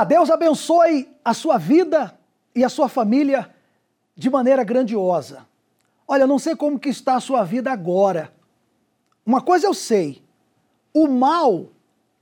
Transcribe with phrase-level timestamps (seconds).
[0.00, 2.18] Olá, Deus abençoe a sua vida
[2.54, 3.50] e a sua família
[4.16, 5.46] de maneira grandiosa.
[6.08, 8.32] Olha, não sei como que está a sua vida agora.
[9.26, 10.22] Uma coisa eu sei,
[10.94, 11.66] o mal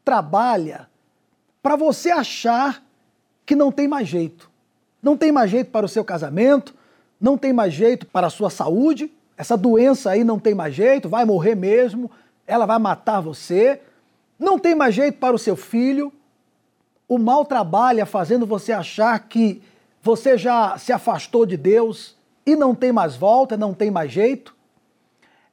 [0.04, 0.90] trabalha
[1.62, 2.82] para você achar
[3.46, 4.50] que não tem mais jeito.
[5.00, 6.74] Não tem mais jeito para o seu casamento,
[7.20, 11.08] não tem mais jeito para a sua saúde, essa doença aí não tem mais jeito,
[11.08, 12.10] vai morrer mesmo,
[12.44, 13.80] ela vai matar você.
[14.36, 16.12] Não tem mais jeito para o seu filho.
[17.08, 19.62] O mal trabalha fazendo você achar que
[20.02, 22.14] você já se afastou de Deus
[22.44, 24.54] e não tem mais volta, não tem mais jeito.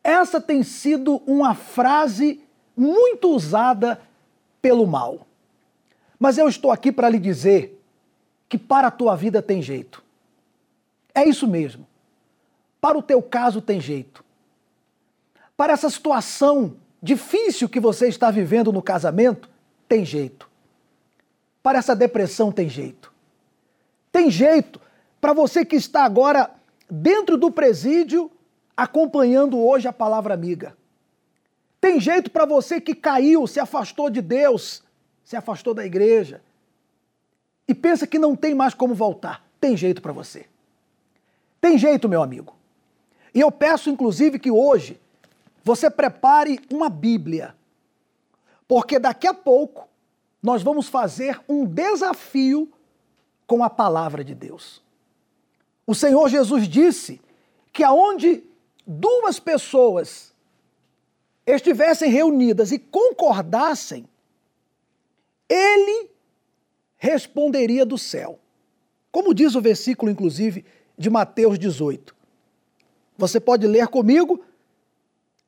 [0.03, 2.41] Essa tem sido uma frase
[2.75, 3.99] muito usada
[4.61, 5.25] pelo mal.
[6.19, 7.81] Mas eu estou aqui para lhe dizer
[8.47, 10.03] que para a tua vida tem jeito.
[11.13, 11.87] É isso mesmo.
[12.79, 14.23] Para o teu caso tem jeito.
[15.57, 19.49] Para essa situação difícil que você está vivendo no casamento,
[19.87, 20.44] tem jeito.
[21.65, 23.11] Para essa depressão tem jeito.
[24.11, 24.79] Tem jeito
[25.19, 26.51] para você que está agora
[26.87, 28.29] dentro do presídio
[28.77, 30.77] acompanhando hoje a palavra amiga.
[31.81, 34.83] Tem jeito para você que caiu, se afastou de Deus,
[35.23, 36.39] se afastou da igreja
[37.67, 39.43] e pensa que não tem mais como voltar.
[39.59, 40.45] Tem jeito para você.
[41.59, 42.55] Tem jeito, meu amigo.
[43.33, 45.01] E eu peço, inclusive, que hoje
[45.63, 47.55] você prepare uma Bíblia,
[48.67, 49.94] porque daqui a pouco
[50.45, 52.71] nós vamos fazer um desafio
[53.47, 54.79] com a palavra de Deus.
[55.87, 57.19] O Senhor Jesus disse
[57.73, 58.43] que aonde
[58.85, 60.31] duas pessoas
[61.47, 64.07] estivessem reunidas e concordassem,
[65.49, 66.11] ele
[66.95, 68.39] responderia do céu.
[69.11, 70.63] Como diz o versículo, inclusive,
[70.95, 72.15] de Mateus 18.
[73.17, 74.43] Você pode ler comigo?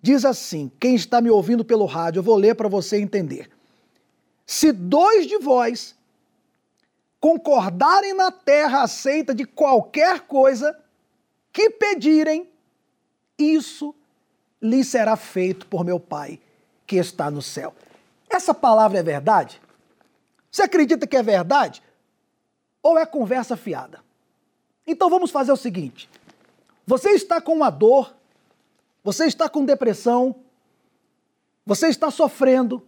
[0.01, 3.56] Diz assim: quem está me ouvindo pelo rádio, eu vou ler para você entender.
[4.47, 5.93] Se dois de vós
[7.19, 10.79] concordarem na terra aceita de qualquer coisa
[11.51, 12.49] que pedirem,
[13.37, 13.93] isso
[14.61, 16.39] lhe será feito por meu Pai
[16.85, 17.75] que está no céu.
[18.29, 19.61] Essa palavra é verdade?
[20.49, 21.83] Você acredita que é verdade?
[22.81, 23.99] Ou é conversa fiada?
[24.85, 26.09] Então vamos fazer o seguinte:
[26.85, 28.15] você está com uma dor,
[29.03, 30.35] você está com depressão,
[31.65, 32.87] você está sofrendo,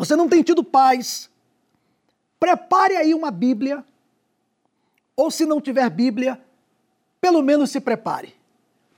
[0.00, 1.30] você não tem tido paz.
[2.38, 3.84] Prepare aí uma Bíblia,
[5.14, 6.40] ou se não tiver Bíblia,
[7.20, 8.40] pelo menos se prepare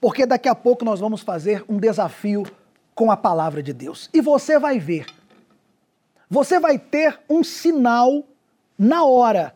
[0.03, 2.43] porque daqui a pouco nós vamos fazer um desafio
[2.93, 4.11] com a palavra de Deus.
[4.13, 5.07] E você vai ver.
[6.29, 8.25] Você vai ter um sinal
[8.77, 9.55] na hora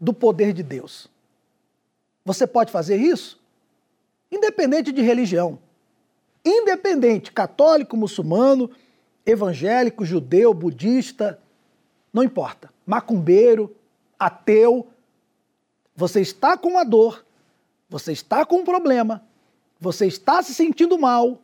[0.00, 1.08] do poder de Deus.
[2.24, 3.40] Você pode fazer isso?
[4.32, 5.60] Independente de religião.
[6.44, 8.68] Independente, católico, muçulmano,
[9.24, 11.38] evangélico, judeu, budista,
[12.12, 12.70] não importa.
[12.86, 13.74] Macumbeiro,
[14.18, 14.88] ateu.
[15.94, 17.24] Você está com uma dor,
[17.88, 19.22] você está com um problema,
[19.78, 21.38] você está se sentindo mal,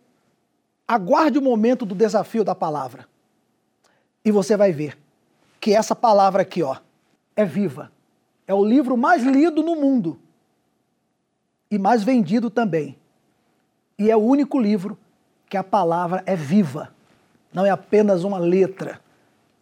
[0.87, 3.07] aguarde o momento do desafio da palavra.
[4.25, 4.99] E você vai ver
[5.61, 6.77] que essa palavra aqui, ó,
[7.37, 7.93] é viva.
[8.47, 10.19] É o livro mais lido no mundo
[11.71, 12.97] e mais vendido também.
[13.99, 14.97] E é o único livro
[15.49, 16.95] que a palavra é viva.
[17.59, 19.01] Não é apenas uma letra,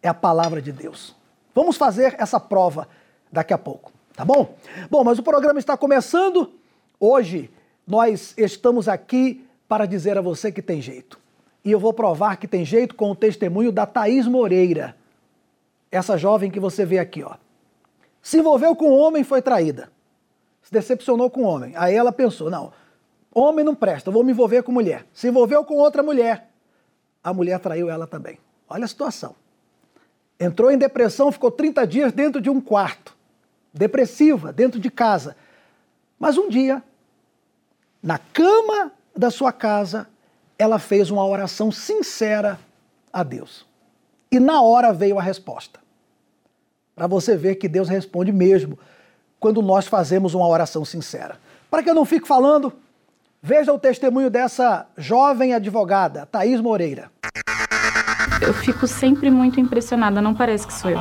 [0.03, 1.15] é a palavra de Deus.
[1.55, 2.87] Vamos fazer essa prova
[3.31, 4.55] daqui a pouco, tá bom?
[4.87, 6.53] Bom, mas o programa está começando.
[6.99, 7.49] Hoje
[7.87, 11.19] nós estamos aqui para dizer a você que tem jeito.
[11.65, 14.95] E eu vou provar que tem jeito com o testemunho da Thaís Moreira.
[15.91, 17.33] Essa jovem que você vê aqui, ó.
[18.21, 19.91] Se envolveu com um homem foi traída.
[20.61, 21.73] Se decepcionou com um homem.
[21.75, 22.71] Aí ela pensou: não,
[23.33, 25.03] homem não presta, vou me envolver com mulher.
[25.11, 26.47] Se envolveu com outra mulher.
[27.27, 28.39] A mulher traiu ela também.
[28.69, 29.35] Olha a situação.
[30.39, 33.13] Entrou em depressão, ficou 30 dias dentro de um quarto.
[33.73, 35.35] Depressiva, dentro de casa.
[36.17, 36.81] Mas um dia
[38.01, 40.07] na cama da sua casa,
[40.57, 42.57] ela fez uma oração sincera
[43.11, 43.65] a Deus.
[44.31, 45.81] E na hora veio a resposta.
[46.95, 48.79] Para você ver que Deus responde mesmo
[49.37, 51.37] quando nós fazemos uma oração sincera.
[51.69, 52.71] Para que eu não fique falando,
[53.41, 57.11] veja o testemunho dessa jovem advogada, Thaís Moreira.
[58.41, 60.99] eu fico sempre muito impressionada, não parece que sou eu.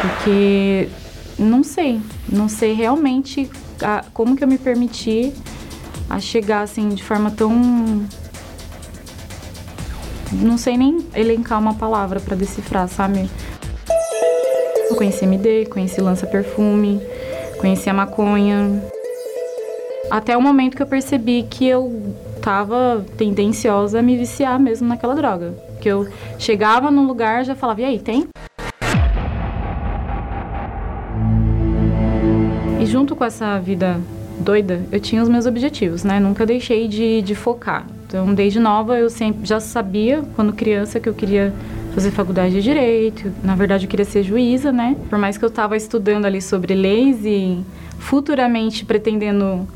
[0.00, 0.88] Porque
[1.38, 3.50] não sei, não sei realmente
[3.82, 5.32] a, como que eu me permiti
[6.08, 8.06] a chegar assim de forma tão
[10.32, 13.30] não sei nem elencar uma palavra para decifrar, sabe?
[14.90, 17.00] Eu conheci MD, conheci lança-perfume,
[17.58, 18.82] conheci a maconha.
[20.10, 25.14] Até o momento que eu percebi que eu tava tendenciosa a me viciar mesmo naquela
[25.14, 25.54] droga.
[25.80, 26.08] Que eu
[26.38, 28.28] chegava no lugar já falava, e aí, tem?
[32.80, 34.00] E junto com essa vida
[34.40, 36.18] doida, eu tinha os meus objetivos, né?
[36.18, 37.86] Nunca deixei de, de focar.
[38.06, 41.52] Então, desde nova, eu sempre já sabia, quando criança, que eu queria
[41.94, 43.30] fazer faculdade de direito.
[43.44, 44.96] Na verdade, eu queria ser juíza, né?
[45.10, 47.62] Por mais que eu estava estudando ali sobre leis e
[47.98, 49.68] futuramente pretendendo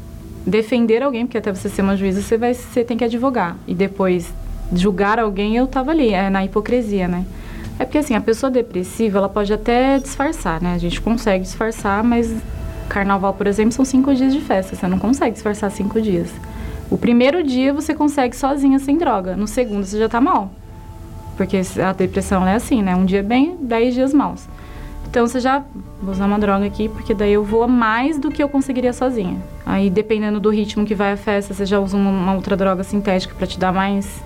[0.46, 3.56] defender alguém, porque até você ser uma juíza, você vai você tem que advogar.
[3.66, 4.32] E depois
[4.72, 7.24] julgar alguém, eu estava ali, é na hipocrisia, né?
[7.78, 10.74] É porque assim, a pessoa depressiva, ela pode até disfarçar, né?
[10.74, 12.32] A gente consegue disfarçar, mas
[12.88, 14.76] carnaval, por exemplo, são cinco dias de festa.
[14.76, 16.28] Você não consegue disfarçar cinco dias.
[16.90, 19.34] O primeiro dia você consegue sozinha, sem droga.
[19.34, 20.50] No segundo você já tá mal.
[21.36, 22.94] Porque a depressão é assim, né?
[22.94, 24.46] Um dia bem, dez dias maus.
[25.12, 25.62] Então você já
[26.00, 29.36] vou usar uma droga aqui, porque daí eu vou mais do que eu conseguiria sozinha.
[29.66, 33.34] Aí dependendo do ritmo que vai a festa, você já usa uma, outra droga sintética
[33.34, 34.22] para te dar mais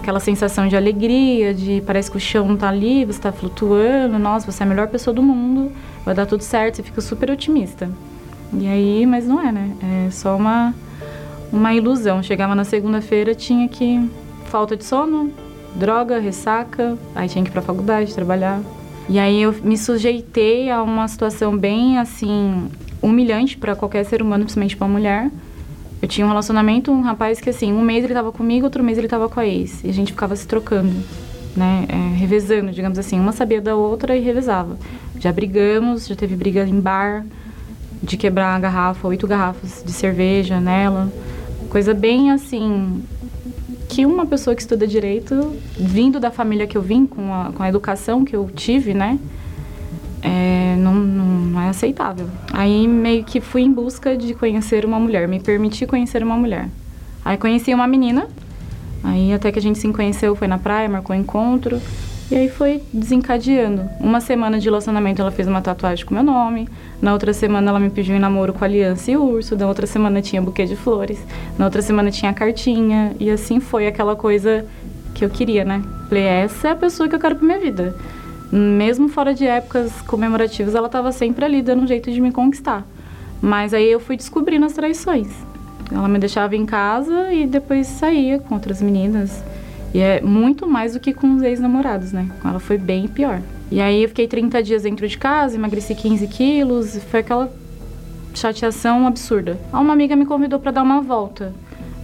[0.00, 4.50] aquela sensação de alegria, de parece que o chão tá ali, você tá flutuando, nossa,
[4.50, 5.70] você é a melhor pessoa do mundo,
[6.04, 7.88] vai dar tudo certo, você fica super otimista.
[8.52, 9.70] E aí, mas não é, né?
[10.08, 10.74] É só uma
[11.52, 12.20] uma ilusão.
[12.20, 14.10] Chegava na segunda-feira, tinha que
[14.46, 15.32] falta de sono,
[15.76, 18.60] droga, ressaca, aí tinha que ir para a faculdade, trabalhar.
[19.10, 22.70] E aí eu me sujeitei a uma situação bem assim
[23.02, 25.30] humilhante para qualquer ser humano, principalmente para uma mulher.
[26.00, 28.96] Eu tinha um relacionamento, um rapaz que assim, um mês ele estava comigo, outro mês
[28.98, 30.92] ele estava com a ex, e a gente ficava se trocando,
[31.56, 34.78] né, é, revezando, digamos assim, uma sabia da outra e revezava.
[35.18, 37.26] Já brigamos, já teve briga em bar,
[38.00, 41.12] de quebrar a garrafa, oito garrafas de cerveja nela.
[41.68, 43.02] Coisa bem assim
[43.90, 47.60] que uma pessoa que estuda direito, vindo da família que eu vim, com a, com
[47.60, 49.18] a educação que eu tive, né?
[50.22, 52.28] É, não, não, é aceitável.
[52.52, 56.68] Aí meio que fui em busca de conhecer uma mulher, me permiti conhecer uma mulher.
[57.24, 58.28] Aí conheci uma menina,
[59.02, 61.80] aí até que a gente se conheceu, foi na praia, marcou encontro.
[62.30, 63.90] E aí foi desencadeando.
[63.98, 66.68] Uma semana de relacionamento ela fez uma tatuagem com meu nome.
[67.02, 69.56] Na outra semana ela me pediu em namoro com aliança e urso.
[69.56, 71.18] Na outra semana tinha buquê de flores.
[71.58, 73.16] Na outra semana tinha cartinha.
[73.18, 74.64] E assim foi aquela coisa
[75.12, 75.82] que eu queria, né?
[76.08, 77.96] Falei, essa é a pessoa que eu quero pra minha vida.
[78.52, 82.86] Mesmo fora de épocas comemorativas, ela estava sempre ali dando um jeito de me conquistar.
[83.42, 85.28] Mas aí eu fui descobrindo as traições.
[85.90, 89.42] Ela me deixava em casa e depois saía com outras meninas.
[89.92, 92.28] E é muito mais do que com os ex-namorados, né?
[92.40, 93.40] Com ela foi bem pior.
[93.70, 97.52] E aí eu fiquei 30 dias dentro de casa, emagreci 15 quilos, foi aquela
[98.34, 99.58] chateação absurda.
[99.72, 101.52] Uma amiga me convidou para dar uma volta.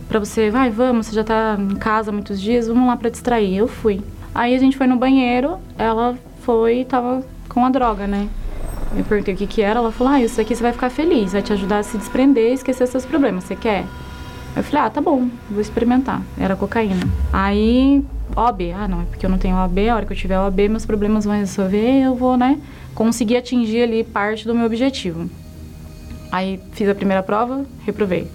[0.08, 3.56] Para você, vai, vamos, você já tá em casa muitos dias, vamos lá para distrair.
[3.56, 4.00] Eu fui.
[4.34, 8.28] Aí a gente foi no banheiro, ela foi e tava com a droga, né?
[8.96, 11.32] Eu perguntei o que que era, ela falou, ah, isso aqui você vai ficar feliz,
[11.32, 13.84] vai te ajudar a se desprender e esquecer seus problemas, você quer?
[14.56, 16.22] Eu falei, ah, tá bom, vou experimentar.
[16.38, 17.06] Era cocaína.
[17.30, 18.02] Aí,
[18.34, 20.68] OB, ah, não, é porque eu não tenho OB, a hora que eu tiver OB,
[20.70, 22.58] meus problemas vão resolver, eu vou, né,
[22.94, 25.28] conseguir atingir ali parte do meu objetivo.
[26.32, 28.30] Aí fiz a primeira prova, reprovei.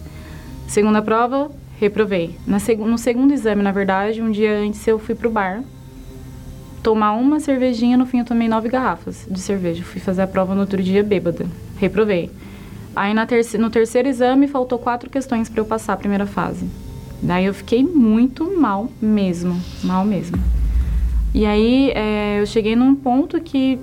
[0.68, 1.50] Segunda prova,
[1.80, 2.38] reprovei.
[2.46, 5.64] Na seg no segundo exame, na verdade, um dia antes eu fui pro bar
[6.82, 9.84] tomar uma cervejinha, no fim eu tomei nove garrafas de cerveja.
[9.84, 11.46] Fui fazer a prova no outro dia bêbada.
[11.78, 12.32] Reprovei.
[12.96, 16.66] Aí terce no terceiro exame faltou quatro questões para eu passar a primeira fase.
[17.22, 20.38] Daí eu fiquei muito mal mesmo, mal mesmo.
[21.34, 23.80] E aí é, eu cheguei num ponto que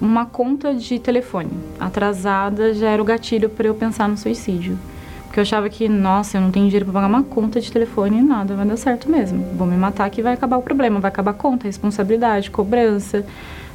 [0.00, 4.78] uma conta de telefone atrasada já era o gatilho para eu pensar no suicídio.
[5.26, 8.18] Porque eu achava que, nossa, eu não tenho dinheiro para pagar uma conta de telefone
[8.18, 9.44] e nada, vai dar certo mesmo.
[9.54, 13.24] Vou me matar que vai acabar o problema, vai acabar a conta, responsabilidade, cobrança,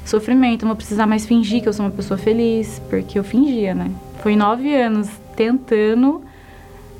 [0.03, 0.63] sofrimento.
[0.63, 3.89] Não vou precisar mais fingir que eu sou uma pessoa feliz, porque eu fingia, né?
[4.25, 6.23] Foi nove anos tentando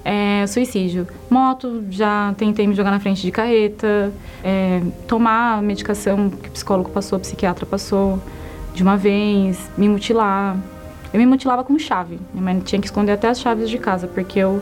[0.03, 1.07] é, suicídio.
[1.27, 4.13] Moto, já tentei me jogar na frente de carreta,
[4.43, 8.21] é, tomar medicação que o psicólogo passou, o psiquiatra passou
[8.75, 10.55] de uma vez, me mutilar.
[11.11, 14.05] Eu me mutilava com chave, minha mãe tinha que esconder até as chaves de casa,
[14.05, 14.61] porque eu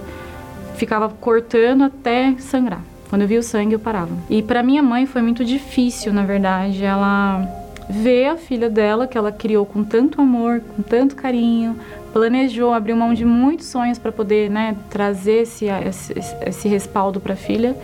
[0.78, 2.80] ficava cortando até sangrar.
[3.10, 4.12] Quando eu via o sangue, eu parava.
[4.30, 7.46] E para minha mãe foi muito difícil, na verdade, ela
[7.90, 11.78] ver a filha dela, que ela criou com tanto amor, com tanto carinho,
[12.14, 16.14] planejou, abriu mão de muitos sonhos para poder né, trazer esse, esse,
[16.46, 17.76] esse respaldo para a filha,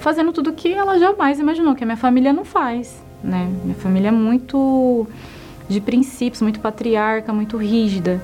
[0.00, 3.46] fazendo tudo que ela jamais imaginou, que a minha família não faz, né?
[3.62, 5.06] Minha família é muito
[5.68, 8.22] de princípios, muito patriarca, muito rígida.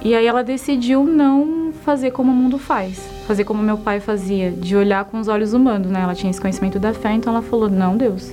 [0.00, 4.52] E aí ela decidiu não fazer como o mundo faz, fazer como meu pai fazia,
[4.52, 6.02] de olhar com os olhos humanos, né?
[6.02, 8.32] Ela tinha esse conhecimento da fé, então ela falou: "Não, Deus,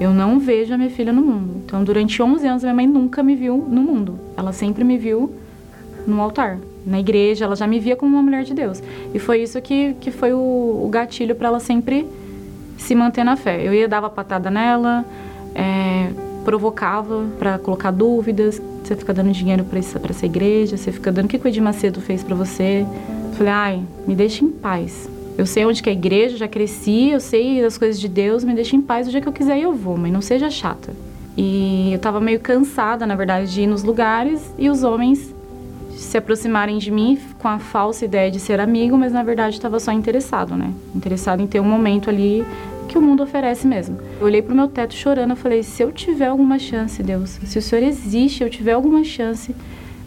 [0.00, 1.62] eu não vejo a minha filha no mundo".
[1.64, 4.18] Então, durante 11 anos minha mãe nunca me viu no mundo.
[4.36, 5.43] Ela sempre me viu
[6.06, 8.82] no altar, na igreja, ela já me via como uma mulher de Deus.
[9.12, 12.06] E foi isso que, que foi o, o gatilho para ela sempre
[12.76, 13.66] se manter na fé.
[13.66, 15.04] Eu ia dava patada nela,
[15.54, 16.10] é,
[16.44, 18.60] provocava para colocar dúvidas.
[18.82, 22.00] Você fica dando dinheiro para essa, igreja, você fica dando o que o Edir Macedo
[22.00, 22.86] fez para você.
[23.30, 25.08] Eu falei, ai, me deixa em paz.
[25.36, 28.44] Eu sei onde que é a igreja, já cresci, eu sei as coisas de Deus,
[28.44, 30.92] me deixa em paz o dia que eu quiser eu vou, mas não seja chata.
[31.36, 35.33] E eu tava meio cansada, na verdade, de ir nos lugares e os homens
[36.04, 39.80] se aproximarem de mim com a falsa ideia de ser amigo, mas na verdade estava
[39.80, 40.72] só interessado, né?
[40.94, 42.44] Interessado em ter um momento ali
[42.88, 43.98] que o mundo oferece mesmo.
[44.20, 47.58] Eu olhei pro meu teto chorando, eu falei: "Se eu tiver alguma chance, Deus, se
[47.58, 49.54] o Senhor existe, eu tiver alguma chance,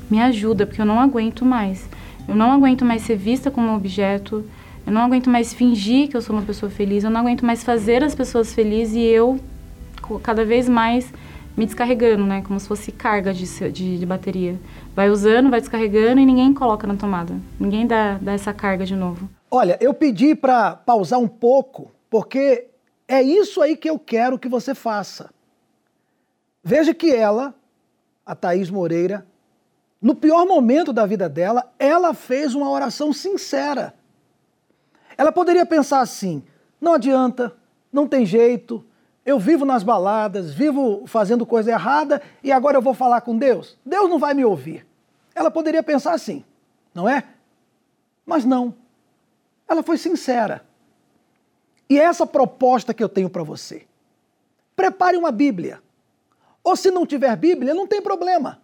[0.10, 1.89] me ajuda, porque eu não aguento mais.
[2.27, 4.44] Eu não aguento mais ser vista como um objeto.
[4.86, 7.04] Eu não aguento mais fingir que eu sou uma pessoa feliz.
[7.04, 9.39] Eu não aguento mais fazer as pessoas felizes e eu
[10.24, 11.12] cada vez mais
[11.58, 12.44] me descarregando, né?
[12.44, 14.60] Como se fosse carga de, de, de, bateria.
[14.96, 17.36] Vai usando, vai descarregando e ninguém coloca na tomada.
[17.60, 19.28] Ninguém dá, dá essa carga de novo.
[19.50, 22.68] Olha, eu pedi para pausar um pouco, porque
[23.08, 25.32] é isso aí que eu quero que você faça.
[26.64, 27.56] Veja que ela,
[28.24, 29.26] a Thaís Moreira,
[30.00, 33.96] no pior momento da vida dela, ela fez uma oração sincera.
[35.18, 36.44] Ela poderia pensar assim:
[36.80, 37.56] não adianta,
[37.92, 38.86] não tem jeito,
[39.27, 43.77] eu vivo nas baladas, vivo fazendo coisa errada e agora eu vou falar com Deus.
[43.86, 44.88] Deus não vai me ouvir.
[45.36, 46.46] Ela poderia pensar assim,
[46.93, 47.25] não é?
[48.25, 48.74] Mas não.
[49.67, 50.65] Ela foi sincera.
[51.89, 53.86] E é essa proposta que eu tenho para você.
[54.77, 55.84] Prepare uma Bíblia.
[56.63, 58.62] Ou se não tiver Bíblia, não tem problema.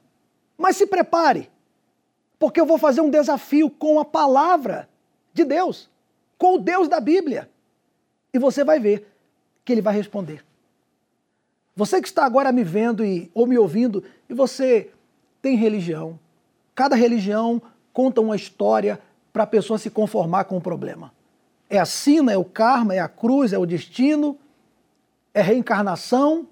[0.57, 1.51] Mas se prepare.
[2.39, 4.87] Porque eu vou fazer um desafio com a palavra
[5.33, 5.89] de Deus,
[6.37, 7.49] com o Deus da Bíblia.
[8.33, 9.13] E você vai ver
[9.65, 10.41] que ele vai responder.
[11.75, 14.91] Você que está agora me vendo e, ou me ouvindo, e você
[15.41, 16.19] tem religião.
[16.75, 17.61] Cada religião
[17.91, 18.99] conta uma história
[19.31, 21.11] para a pessoa se conformar com o problema.
[21.69, 24.37] É a sina, é o karma, é a cruz, é o destino,
[25.33, 26.47] é reencarnação.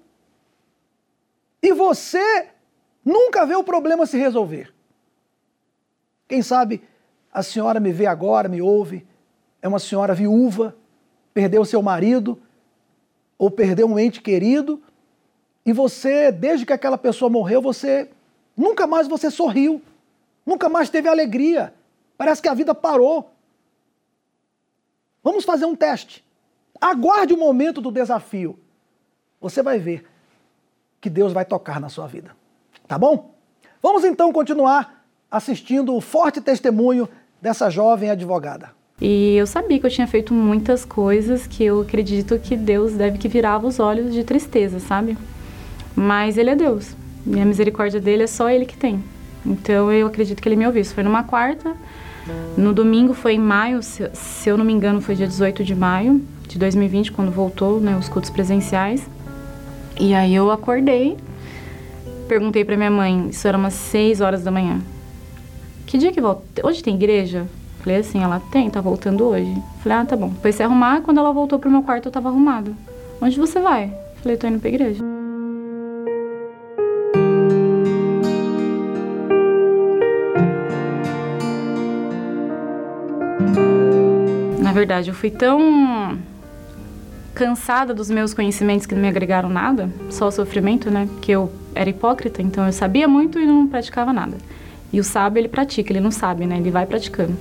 [1.62, 2.48] E você
[3.04, 4.74] nunca vê o problema se resolver.
[6.26, 6.82] Quem sabe
[7.32, 9.06] a senhora me vê agora, me ouve,
[9.60, 10.76] é uma senhora viúva,
[11.32, 12.40] perdeu seu marido
[13.38, 14.82] ou perdeu um ente querido
[15.64, 18.10] e você, desde que aquela pessoa morreu, você
[18.56, 19.80] nunca mais você sorriu,
[20.44, 21.72] nunca mais teve alegria.
[22.16, 23.30] Parece que a vida parou.
[25.22, 26.24] Vamos fazer um teste.
[26.80, 28.58] Aguarde o momento do desafio.
[29.40, 30.04] Você vai ver
[31.00, 32.34] que Deus vai tocar na sua vida.
[32.88, 33.34] Tá bom?
[33.80, 37.08] Vamos então continuar assistindo o forte testemunho
[37.40, 38.70] dessa jovem advogada.
[39.00, 43.18] E eu sabia que eu tinha feito muitas coisas que eu acredito que Deus deve
[43.18, 45.16] que virava os olhos de tristeza, sabe?
[45.94, 46.96] Mas ele é Deus.
[47.26, 49.02] E a misericórdia dele é só ele que tem.
[49.44, 50.82] Então eu acredito que ele me ouviu.
[50.82, 51.74] Isso foi numa quarta.
[52.56, 54.08] No domingo foi em maio, se,
[54.46, 58.08] eu não me engano, foi dia 18 de maio de 2020, quando voltou né, os
[58.08, 59.08] cultos presenciais.
[59.98, 61.16] E aí eu acordei,
[62.28, 64.80] perguntei para minha mãe, isso era umas 6 horas da manhã.
[65.86, 66.44] Que dia que volta?
[66.66, 67.46] Hoje tem igreja?
[67.80, 69.52] Falei assim, ela tem, tá voltando hoje.
[69.82, 70.32] Falei, ah, tá bom.
[70.40, 72.72] Foi se arrumar, quando ela voltou pro meu quarto eu tava arrumada.
[73.20, 73.92] Onde você vai?
[74.22, 75.02] Falei, tô indo pra igreja.
[84.82, 86.18] Verdade, eu fui tão
[87.34, 91.08] cansada dos meus conhecimentos que não me agregaram nada, só sofrimento, né?
[91.12, 94.36] Porque eu era hipócrita, então eu sabia muito e não praticava nada.
[94.92, 96.58] E o sábio, ele pratica, ele não sabe, né?
[96.58, 97.34] Ele vai praticando.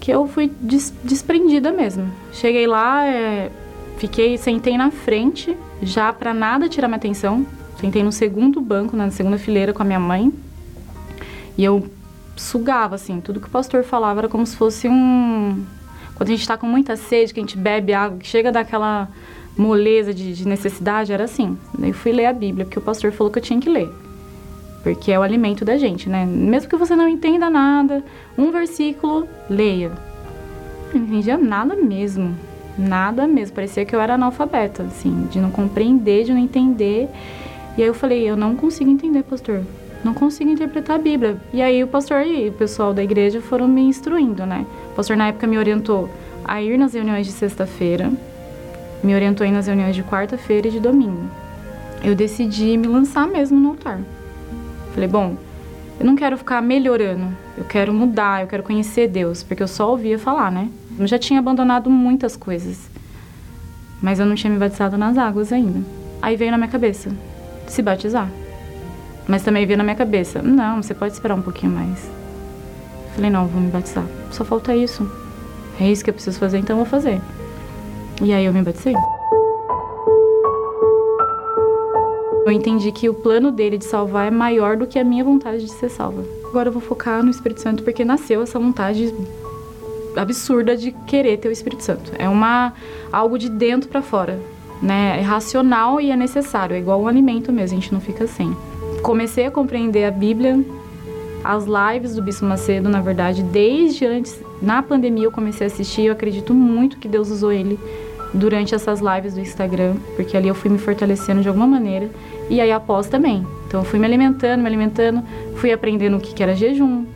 [0.00, 2.10] Que eu fui des desprendida mesmo.
[2.32, 3.50] Cheguei lá, é,
[3.96, 7.46] fiquei, sentei na frente, já para nada tirar minha atenção.
[7.80, 10.32] Sentei no segundo banco, na segunda fileira com a minha mãe.
[11.56, 11.88] E eu
[12.36, 15.64] sugava, assim, tudo que o pastor falava era como se fosse um,
[16.20, 19.08] quando a gente está com muita sede, que a gente bebe água, que chega daquela
[19.56, 21.56] moleza de, de necessidade, era assim.
[21.82, 23.88] Eu fui ler a Bíblia, porque o pastor falou que eu tinha que ler.
[24.82, 26.26] Porque é o alimento da gente, né?
[26.26, 28.04] Mesmo que você não entenda nada,
[28.36, 29.92] um versículo, leia.
[30.92, 32.36] Não entendia nada mesmo.
[32.76, 33.54] Nada mesmo.
[33.54, 37.08] Parecia que eu era analfabeta, assim, de não compreender, de não entender.
[37.78, 39.62] E aí eu falei, eu não consigo entender, pastor.
[40.02, 41.36] Não consigo interpretar a Bíblia.
[41.52, 44.64] E aí o pastor e o pessoal da igreja foram me instruindo, né?
[44.92, 46.08] O pastor na época me orientou
[46.44, 48.10] a ir nas reuniões de sexta-feira,
[49.02, 51.28] me orientou aí nas reuniões de quarta-feira e de domingo.
[52.02, 54.00] Eu decidi me lançar mesmo no altar.
[54.94, 55.36] Falei, bom,
[55.98, 57.26] eu não quero ficar melhorando,
[57.58, 60.70] eu quero mudar, eu quero conhecer Deus, porque eu só ouvia falar, né?
[60.98, 62.90] Eu já tinha abandonado muitas coisas,
[64.00, 65.80] mas eu não tinha me batizado nas águas ainda.
[66.22, 67.10] Aí veio na minha cabeça,
[67.66, 68.30] se batizar.
[69.28, 72.10] Mas também veio na minha cabeça, não, você pode esperar um pouquinho mais.
[73.14, 74.04] Falei, não, vou me batizar.
[74.30, 75.10] Só falta isso.
[75.80, 77.20] É isso que eu preciso fazer, então eu vou fazer.
[78.22, 78.94] E aí eu me batizei.
[82.44, 85.64] Eu entendi que o plano dele de salvar é maior do que a minha vontade
[85.64, 86.24] de ser salva.
[86.44, 89.14] Agora eu vou focar no Espírito Santo porque nasceu essa vontade
[90.16, 92.12] absurda de querer ter o Espírito Santo.
[92.18, 92.72] É uma
[93.12, 94.40] algo de dentro para fora,
[94.82, 95.18] né?
[95.18, 98.54] É racional e é necessário, é igual o alimento mesmo, a gente não fica sem.
[99.02, 100.62] Comecei a compreender a Bíblia,
[101.42, 106.02] as lives do Bispo Macedo, na verdade, desde antes, na pandemia eu comecei a assistir,
[106.02, 107.78] eu acredito muito que Deus usou ele
[108.34, 112.10] durante essas lives do Instagram, porque ali eu fui me fortalecendo de alguma maneira,
[112.50, 113.44] e aí após também.
[113.66, 115.22] Então eu fui me alimentando, me alimentando,
[115.56, 117.06] fui aprendendo o que, era jejum,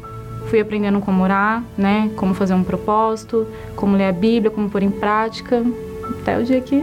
[0.47, 4.83] fui aprendendo como orar, né, como fazer um propósito, como ler a Bíblia, como pôr
[4.83, 5.63] em prática,
[6.21, 6.83] até o dia que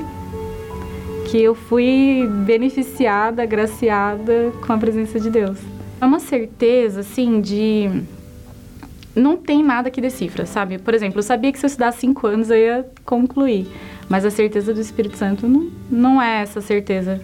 [1.31, 5.57] que eu fui beneficiada, agraciada com a presença de Deus.
[6.01, 7.89] É uma certeza, assim, de
[9.15, 10.77] não tem nada que decifra, sabe?
[10.77, 13.65] Por exemplo, eu sabia que se eu estudar cinco anos eu ia concluir.
[14.09, 17.21] Mas a certeza do Espírito Santo não, não é essa certeza.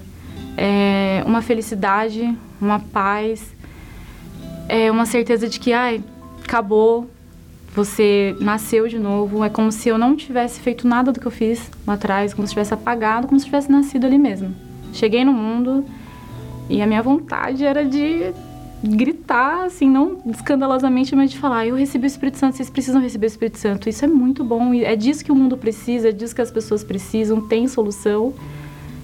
[0.55, 3.53] É uma felicidade, uma paz,
[4.69, 6.01] é uma certeza de que, ai,
[6.45, 7.09] acabou,
[7.77, 9.43] você nasceu de novo.
[9.43, 12.47] É como se eu não tivesse feito nada do que eu fiz lá atrás, como
[12.47, 14.53] se tivesse apagado, como se tivesse nascido ali mesmo.
[14.91, 15.85] Cheguei no mundo
[16.69, 18.33] e a minha vontade era de
[18.83, 23.27] gritar, assim, não escandalosamente, mas de falar: eu recebi o Espírito Santo, vocês precisam receber
[23.27, 23.87] o Espírito Santo.
[23.87, 26.83] Isso é muito bom, é disso que o mundo precisa, é disso que as pessoas
[26.83, 28.33] precisam, tem solução.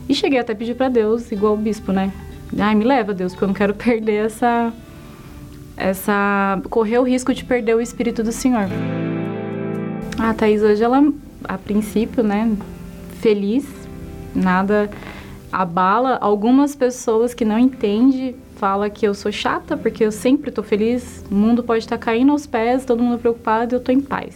[0.10, 2.12] E cheguei até a pedir para Deus, igual o bispo, né?
[2.58, 4.74] Ai, me leva, Deus, porque eu não quero perder essa.
[5.76, 8.68] Essa correr o risco de perder o Espírito do Senhor.
[10.20, 11.04] A Thaís hoje, ela,
[11.44, 12.56] a princípio, né,
[13.20, 13.66] feliz,
[14.36, 14.90] nada
[15.52, 20.64] abala algumas pessoas que não entendem fala que eu sou chata porque eu sempre estou
[20.64, 24.00] feliz, o mundo pode estar tá caindo aos pés, todo mundo preocupado eu estou em
[24.00, 24.36] paz.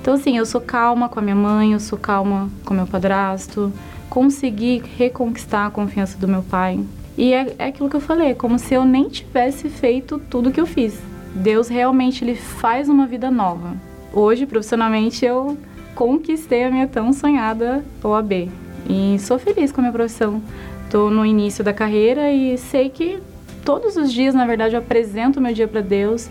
[0.00, 3.72] Então, assim, eu sou calma com a minha mãe, eu sou calma com meu padrasto,
[4.10, 6.80] consegui reconquistar a confiança do meu pai.
[7.20, 10.50] E é, é aquilo que eu falei, é como se eu nem tivesse feito tudo
[10.50, 10.98] que eu fiz.
[11.34, 13.76] Deus realmente ele faz uma vida nova.
[14.10, 15.58] Hoje, profissionalmente, eu
[15.94, 18.48] conquistei a minha tão sonhada OAB.
[18.88, 20.40] E sou feliz com a minha profissão.
[20.86, 23.18] Estou no início da carreira e sei que
[23.66, 26.26] todos os dias, na verdade, eu apresento o meu dia para Deus.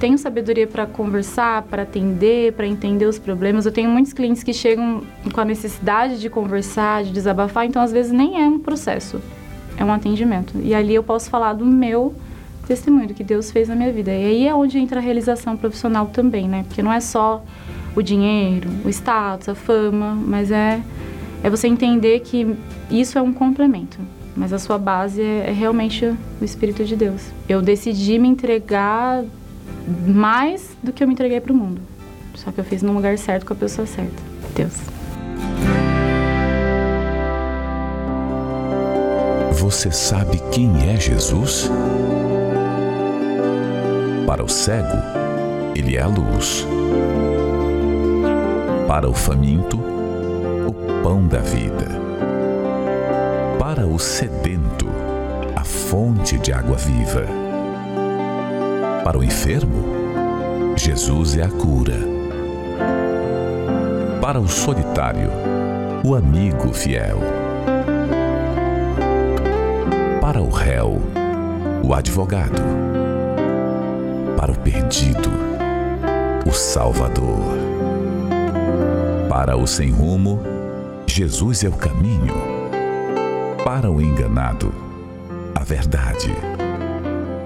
[0.00, 3.64] Tenho sabedoria para conversar, para atender, para entender os problemas.
[3.64, 7.92] Eu tenho muitos clientes que chegam com a necessidade de conversar, de desabafar, então às
[7.92, 9.22] vezes nem é um processo,
[9.82, 10.54] é um atendimento.
[10.62, 12.14] E ali eu posso falar do meu
[12.66, 14.12] testemunho, do que Deus fez na minha vida.
[14.12, 16.64] E aí é onde entra a realização profissional também, né?
[16.66, 17.44] Porque não é só
[17.94, 20.80] o dinheiro, o status, a fama, mas é,
[21.42, 22.56] é você entender que
[22.90, 23.98] isso é um complemento,
[24.34, 26.06] mas a sua base é, é realmente
[26.40, 27.22] o Espírito de Deus.
[27.48, 29.24] Eu decidi me entregar
[30.06, 31.80] mais do que eu me entreguei para o mundo.
[32.36, 34.22] Só que eu fiz no lugar certo com a pessoa certa.
[34.54, 35.01] Deus.
[39.62, 41.70] Você sabe quem é Jesus?
[44.26, 44.98] Para o cego,
[45.74, 46.66] ele é a luz.
[48.86, 52.02] Para o faminto, o pão da vida
[53.74, 54.86] para o sedento,
[55.56, 57.24] a fonte de água viva.
[59.02, 61.96] Para o enfermo, Jesus é a cura.
[64.20, 65.30] Para o solitário,
[66.04, 67.41] o amigo fiel.
[70.32, 70.98] Para o réu,
[71.84, 72.62] o advogado.
[74.34, 75.28] Para o perdido,
[76.48, 77.58] o Salvador.
[79.28, 80.40] Para o sem rumo,
[81.06, 82.32] Jesus é o caminho
[83.62, 84.72] para o enganado,
[85.54, 86.34] a verdade.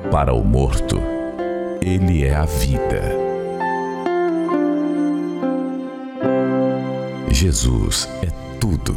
[0.09, 1.01] Para o morto,
[1.83, 3.03] ele é a vida.
[7.33, 8.95] Jesus é tudo.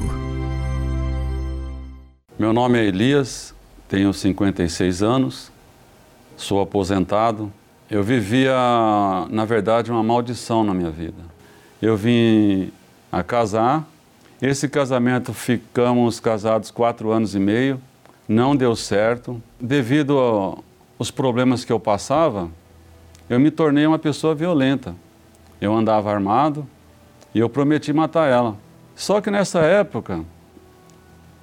[2.37, 3.57] Meu nome é Elias,
[3.89, 5.51] tenho 56 anos,
[6.37, 7.51] sou aposentado.
[7.89, 8.53] Eu vivia,
[9.29, 11.21] na verdade, uma maldição na minha vida.
[11.81, 12.71] Eu vim
[13.11, 13.85] a casar
[14.41, 17.81] esse casamento ficamos casados quatro anos e meio,
[18.25, 19.41] não deu certo.
[19.59, 20.17] Devido
[20.97, 22.49] aos problemas que eu passava,
[23.29, 24.95] eu me tornei uma pessoa violenta.
[25.59, 26.65] Eu andava armado,
[27.35, 28.55] E eu prometi matar ela.
[28.95, 30.21] Só que nessa época,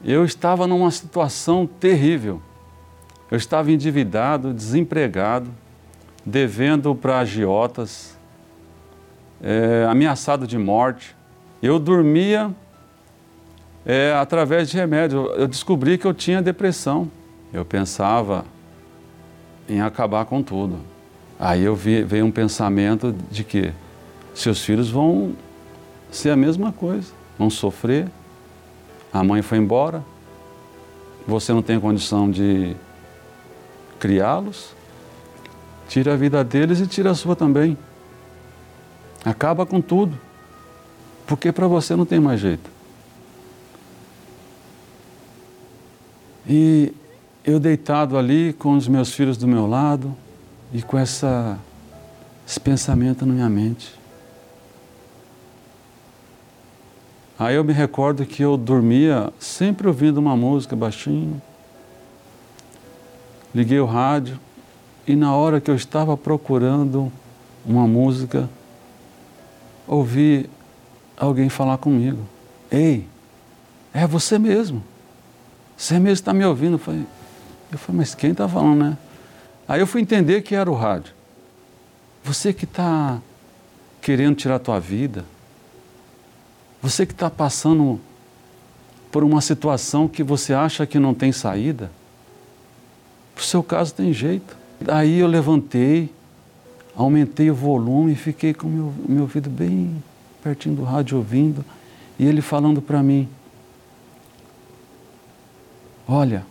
[0.05, 2.41] eu estava numa situação terrível.
[3.31, 5.51] Eu estava endividado, desempregado,
[6.25, 8.17] devendo para agiotas,
[9.43, 11.17] é, ameaçado de morte.
[11.63, 12.55] Eu dormia
[13.85, 15.27] é, através de remédio.
[15.37, 17.11] Eu descobri que eu tinha depressão.
[17.53, 18.45] Eu pensava
[19.69, 20.79] em acabar com tudo.
[21.39, 23.73] Aí eu vi, veio um pensamento de que
[24.35, 25.35] seus filhos vão
[26.11, 28.09] ser a mesma coisa, vão sofrer.
[29.17, 30.05] A mãe foi embora,
[31.27, 32.77] você não tem condição de
[33.99, 34.75] criá-los,
[35.89, 37.79] tira a vida deles e tira a sua também.
[39.25, 40.21] Acaba com tudo,
[41.27, 42.71] porque para você não tem mais jeito.
[46.47, 46.93] E
[47.43, 50.15] eu deitado ali com os meus filhos do meu lado,
[50.75, 51.59] e com essa,
[52.47, 53.95] esse pensamento na minha mente.
[57.39, 61.41] Aí eu me recordo que eu dormia sempre ouvindo uma música baixinho.
[63.55, 64.39] Liguei o rádio
[65.07, 67.13] e na hora que eu estava procurando
[67.65, 68.49] uma música,
[69.87, 70.49] ouvi
[71.17, 72.21] alguém falar comigo.
[72.71, 73.07] Ei,
[73.93, 74.83] é você mesmo.
[75.77, 76.75] Você mesmo está me ouvindo.
[76.75, 77.07] Eu falei,
[77.71, 78.99] eu falei mas quem está falando, né?
[79.69, 81.13] Aí eu fui entender que era o rádio.
[82.25, 83.19] Você que está
[84.01, 85.25] querendo tirar a tua vida,
[86.89, 87.99] você que está passando
[89.11, 91.91] por uma situação que você acha que não tem saída,
[93.35, 94.57] para o seu caso tem jeito.
[94.87, 96.13] Aí eu levantei,
[96.95, 100.01] aumentei o volume e fiquei com o meu, meu ouvido bem
[100.41, 101.65] pertinho do rádio ouvindo,
[102.21, 103.29] e ele falando para mim:
[106.07, 106.47] Olha,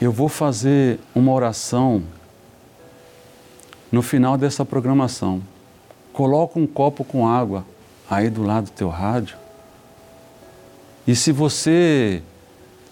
[0.00, 2.02] eu vou fazer uma oração
[3.92, 5.40] no final dessa programação.
[6.12, 7.64] Coloca um copo com água
[8.08, 9.36] aí do lado do teu rádio.
[11.06, 12.22] E se você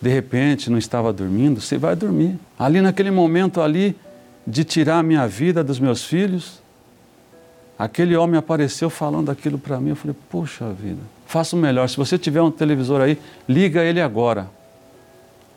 [0.01, 2.39] de repente não estava dormindo, você vai dormir.
[2.59, 3.97] Ali naquele momento ali
[4.47, 6.61] de tirar a minha vida dos meus filhos,
[7.79, 9.91] aquele homem apareceu falando aquilo para mim.
[9.91, 11.89] Eu falei: "Poxa vida, faça o melhor.
[11.89, 14.49] Se você tiver um televisor aí, liga ele agora.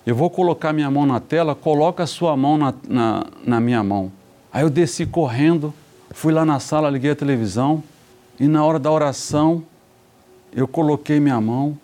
[0.05, 3.83] Eu vou colocar minha mão na tela, coloca a sua mão na, na, na minha
[3.83, 4.11] mão.
[4.51, 5.73] Aí eu desci correndo,
[6.11, 7.83] fui lá na sala, liguei a televisão
[8.39, 9.63] e na hora da oração
[10.51, 11.77] eu coloquei minha mão,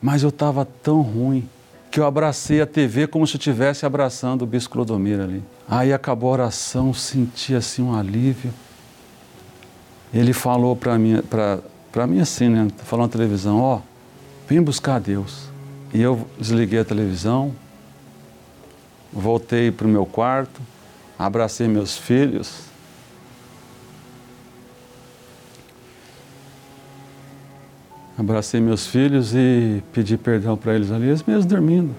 [0.00, 1.48] mas eu estava tão ruim
[1.90, 5.42] que eu abracei a TV como se estivesse abraçando o Bispo Clodomir ali.
[5.68, 8.52] Aí acabou a oração, senti assim um alívio.
[10.12, 11.22] Ele falou para mim,
[11.90, 12.68] para mim assim, né?
[12.84, 13.80] Falou na televisão, ó, oh,
[14.46, 15.48] vem buscar Deus.
[15.94, 17.54] E eu desliguei a televisão,
[19.12, 20.60] voltei para o meu quarto,
[21.18, 22.66] abracei meus filhos.
[28.18, 31.94] Abracei meus filhos e pedi perdão para eles ali, eles mesmos dormindo.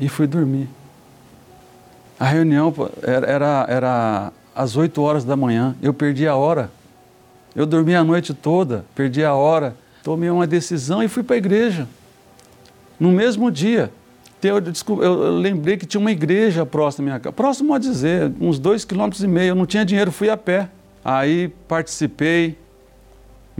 [0.00, 0.68] E fui dormir.
[2.18, 6.70] A reunião era, era, era às 8 horas da manhã, eu perdi a hora.
[7.54, 11.38] Eu dormi a noite toda, perdi a hora tomei uma decisão e fui para a
[11.38, 11.88] igreja.
[12.98, 13.90] No mesmo dia,
[14.42, 14.58] eu,
[15.02, 18.84] eu, lembrei que tinha uma igreja próxima à minha casa, próximo a dizer, uns dois
[18.84, 19.50] quilômetros e meio.
[19.50, 20.68] Eu não tinha dinheiro, fui a pé.
[21.04, 22.58] Aí participei,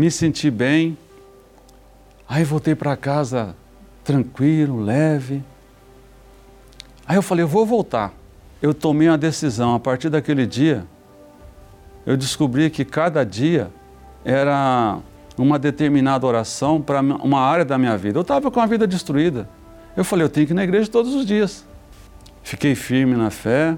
[0.01, 0.97] me senti bem.
[2.27, 3.55] Aí voltei para casa
[4.03, 5.45] tranquilo, leve.
[7.07, 8.15] Aí eu falei, eu vou voltar.
[8.63, 9.75] Eu tomei uma decisão.
[9.75, 10.87] A partir daquele dia,
[12.07, 13.71] eu descobri que cada dia
[14.25, 14.99] era
[15.37, 18.19] uma determinada oração para uma área da minha vida.
[18.19, 19.47] Eu estava com a vida destruída.
[19.95, 21.67] Eu falei, eu tenho que ir na igreja todos os dias.
[22.43, 23.77] Fiquei firme na fé,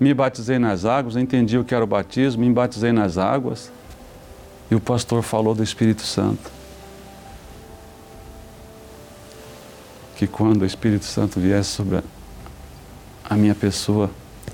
[0.00, 3.70] me batizei nas águas, entendi o que era o batismo, me batizei nas águas.
[4.70, 6.50] E o pastor falou do Espírito Santo.
[10.16, 12.02] Que quando o Espírito Santo viesse sobre
[13.24, 14.10] a minha pessoa,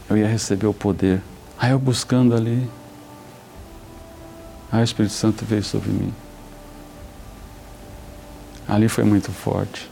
[0.09, 1.21] eu ia receber o poder.
[1.59, 2.69] Aí eu buscando ali,
[4.71, 6.13] Aí o Espírito Santo veio sobre mim.
[8.69, 9.89] Ali foi muito forte.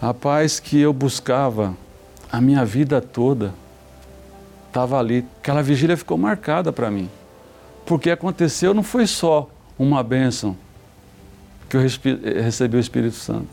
[0.00, 1.76] A paz que eu buscava
[2.30, 3.54] a minha vida toda
[4.66, 5.24] estava ali.
[5.40, 7.08] Aquela vigília ficou marcada para mim.
[7.88, 10.56] Porque aconteceu não foi só uma bênção
[11.68, 13.48] que eu recebi o Espírito Santo.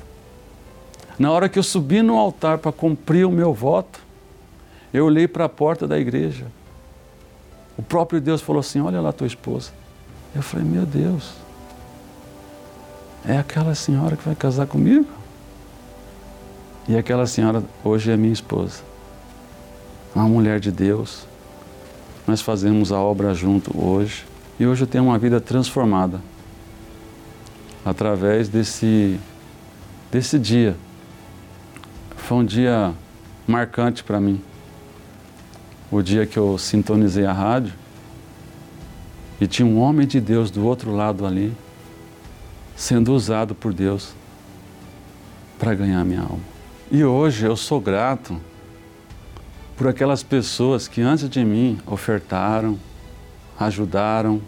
[1.17, 3.99] Na hora que eu subi no altar para cumprir o meu voto,
[4.93, 6.45] eu olhei para a porta da igreja
[7.77, 9.71] o próprio Deus falou assim: Olha lá tua esposa.
[10.33, 11.33] Eu falei: Meu Deus,
[13.25, 15.07] é aquela senhora que vai casar comigo?
[16.87, 18.81] E aquela senhora hoje é minha esposa.
[20.13, 21.25] Uma mulher de Deus,
[22.27, 24.25] Nós fazemos a obra junto hoje.
[24.59, 26.21] E hoje eu tenho uma vida transformada
[27.83, 29.19] através desse,
[30.11, 30.75] desse dia.
[32.17, 32.93] Foi um dia
[33.47, 34.41] marcante para mim.
[35.91, 37.73] O dia que eu sintonizei a rádio
[39.39, 41.53] e tinha um homem de Deus do outro lado ali,
[42.75, 44.13] sendo usado por Deus
[45.59, 46.39] para ganhar minha alma.
[46.91, 48.39] E hoje eu sou grato
[49.77, 52.79] por aquelas pessoas que antes de mim ofertaram,
[53.59, 54.41] ajudaram,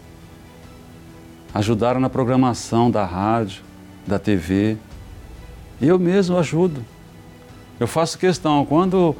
[1.52, 3.62] ajudaram na programação da rádio,
[4.06, 4.78] da TV.
[5.80, 6.84] Eu mesmo ajudo.
[7.78, 9.14] Eu faço questão, quando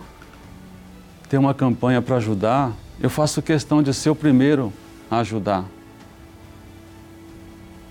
[1.29, 4.73] tem uma campanha para ajudar, eu faço questão de ser o primeiro
[5.11, 5.65] a ajudar.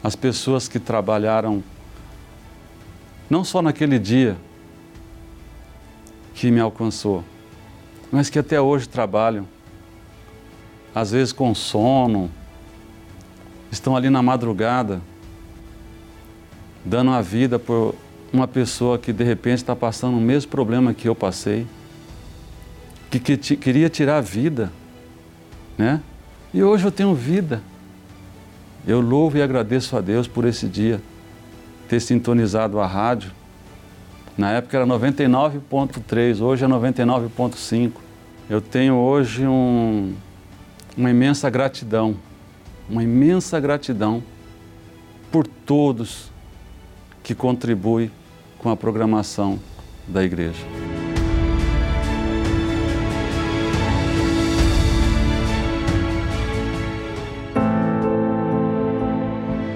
[0.03, 1.63] As pessoas que trabalharam,
[3.29, 4.35] não só naquele dia
[6.33, 7.23] que me alcançou,
[8.11, 9.47] mas que até hoje trabalham,
[10.93, 12.29] às vezes com sono,
[13.71, 15.01] estão ali na madrugada,
[16.83, 17.95] dando a vida por
[18.31, 21.67] uma pessoa que de repente está passando o mesmo problema que eu passei,
[23.09, 24.71] que, que queria tirar a vida,
[25.77, 26.01] né?
[26.53, 27.61] E hoje eu tenho vida.
[28.85, 31.01] Eu louvo e agradeço a Deus por esse dia,
[31.87, 33.31] ter sintonizado a rádio.
[34.37, 37.91] Na época era 99.3, hoje é 99.5.
[38.49, 40.13] Eu tenho hoje um,
[40.95, 42.15] uma imensa gratidão
[42.89, 44.23] uma imensa gratidão
[45.31, 46.31] por todos
[47.21, 48.09] que contribuem
[48.57, 49.59] com a programação
[50.07, 50.65] da igreja.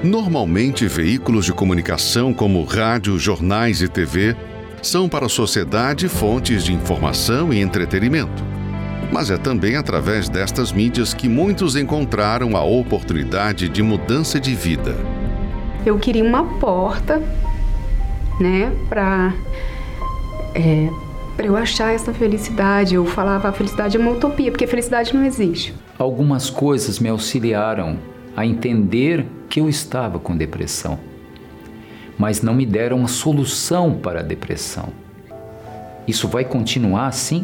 [0.03, 4.35] Normalmente, veículos de comunicação como rádio, jornais e TV
[4.81, 8.51] são para a sociedade fontes de informação e entretenimento
[9.11, 14.95] mas é também através destas mídias que muitos encontraram a oportunidade de mudança de vida.
[15.85, 17.21] Eu queria uma porta,
[18.39, 19.33] né, para
[20.55, 20.89] é,
[21.35, 22.95] para eu achar essa felicidade.
[22.95, 25.73] Eu falava a felicidade é uma utopia, porque felicidade não existe.
[25.97, 27.97] Algumas coisas me auxiliaram
[28.35, 30.97] a entender que eu estava com depressão,
[32.21, 34.89] mas não me deram uma solução para a depressão.
[36.07, 37.43] Isso vai continuar assim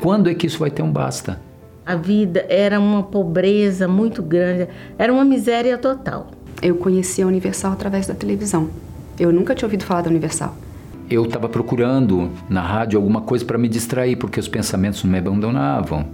[0.00, 1.38] quando é que isso vai ter um basta?
[1.84, 6.28] A vida era uma pobreza muito grande, era uma miséria total.
[6.62, 8.70] Eu conheci a Universal através da televisão.
[9.18, 10.56] Eu nunca tinha ouvido falar da Universal.
[11.10, 15.18] Eu estava procurando na rádio alguma coisa para me distrair, porque os pensamentos não me
[15.18, 16.06] abandonavam.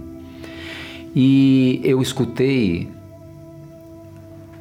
[1.15, 2.89] E eu escutei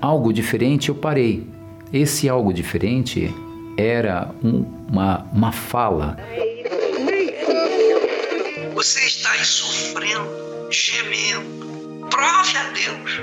[0.00, 1.44] algo diferente, eu parei.
[1.92, 3.32] Esse algo diferente
[3.76, 6.16] era um, uma, uma fala
[8.82, 10.28] você está aí sofrendo,
[10.68, 11.46] gemendo.
[12.10, 13.22] Prove a Deus.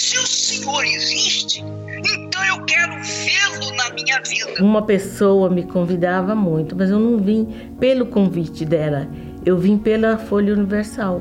[0.00, 4.64] Se o Senhor existe, então eu quero vê-lo na minha vida.
[4.64, 7.44] Uma pessoa me convidava muito, mas eu não vim
[7.78, 9.06] pelo convite dela.
[9.44, 11.20] Eu vim pela Folha Universal,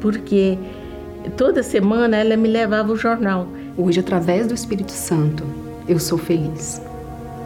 [0.00, 0.56] porque
[1.36, 3.48] toda semana ela me levava o jornal.
[3.76, 5.42] Hoje, através do Espírito Santo,
[5.88, 6.80] eu sou feliz,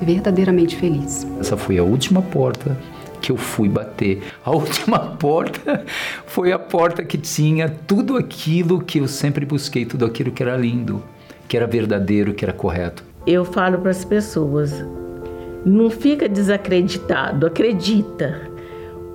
[0.00, 1.26] verdadeiramente feliz.
[1.40, 2.76] Essa foi a última porta
[3.24, 4.22] que eu fui bater.
[4.44, 5.84] A última porta
[6.26, 10.56] foi a porta que tinha tudo aquilo que eu sempre busquei, tudo aquilo que era
[10.56, 11.02] lindo,
[11.48, 13.02] que era verdadeiro, que era correto.
[13.26, 14.84] Eu falo para as pessoas:
[15.64, 18.52] não fica desacreditado, acredita.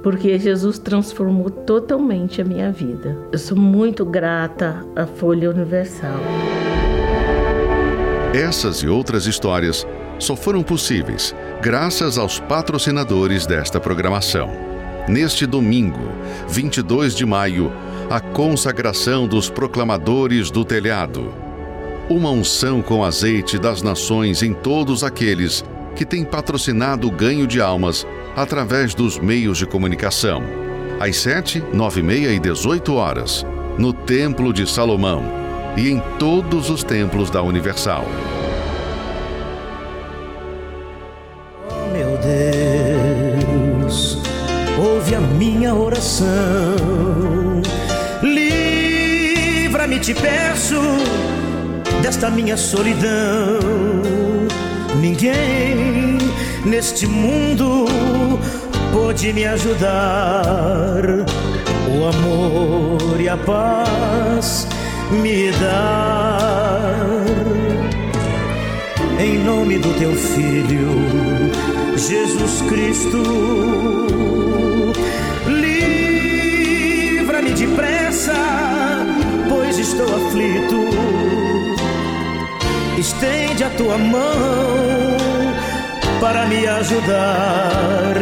[0.02, 3.18] Porque Jesus transformou totalmente a minha vida.
[3.34, 6.20] Eu sou muito grata à Folha Universal.
[8.34, 9.88] Essas e outras histórias
[10.20, 14.52] só foram possíveis graças aos patrocinadores desta programação.
[15.08, 16.12] Neste domingo,
[16.48, 17.72] 22 de maio,
[18.08, 21.34] a consagração dos proclamadores do telhado.
[22.08, 25.66] Uma unção com azeite das nações em todos aqueles
[25.96, 30.44] que têm patrocinado o ganho de almas através dos meios de comunicação.
[31.00, 33.44] Às 7, 9 e meia e 18 horas,
[33.76, 35.49] no Templo de Salomão
[35.80, 38.06] e em todos os templos da Universal.
[43.80, 44.18] Deus,
[44.78, 46.28] ouve a minha oração.
[48.22, 50.82] Livra-me, te peço,
[52.02, 53.60] desta minha solidão.
[55.00, 56.18] Ninguém
[56.66, 57.86] neste mundo
[58.92, 61.26] pode me ajudar.
[61.88, 64.49] O amor e a paz
[65.12, 67.10] me dar.
[69.20, 71.52] Em nome do teu filho,
[71.98, 73.22] Jesus Cristo,
[75.48, 78.34] livra-me depressa,
[79.50, 80.88] pois estou aflito.
[82.98, 85.20] Estende a tua mão
[86.20, 88.16] para me ajudar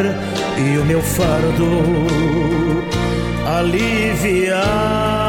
[0.58, 2.06] e o meu fardo
[3.60, 5.26] aliviar.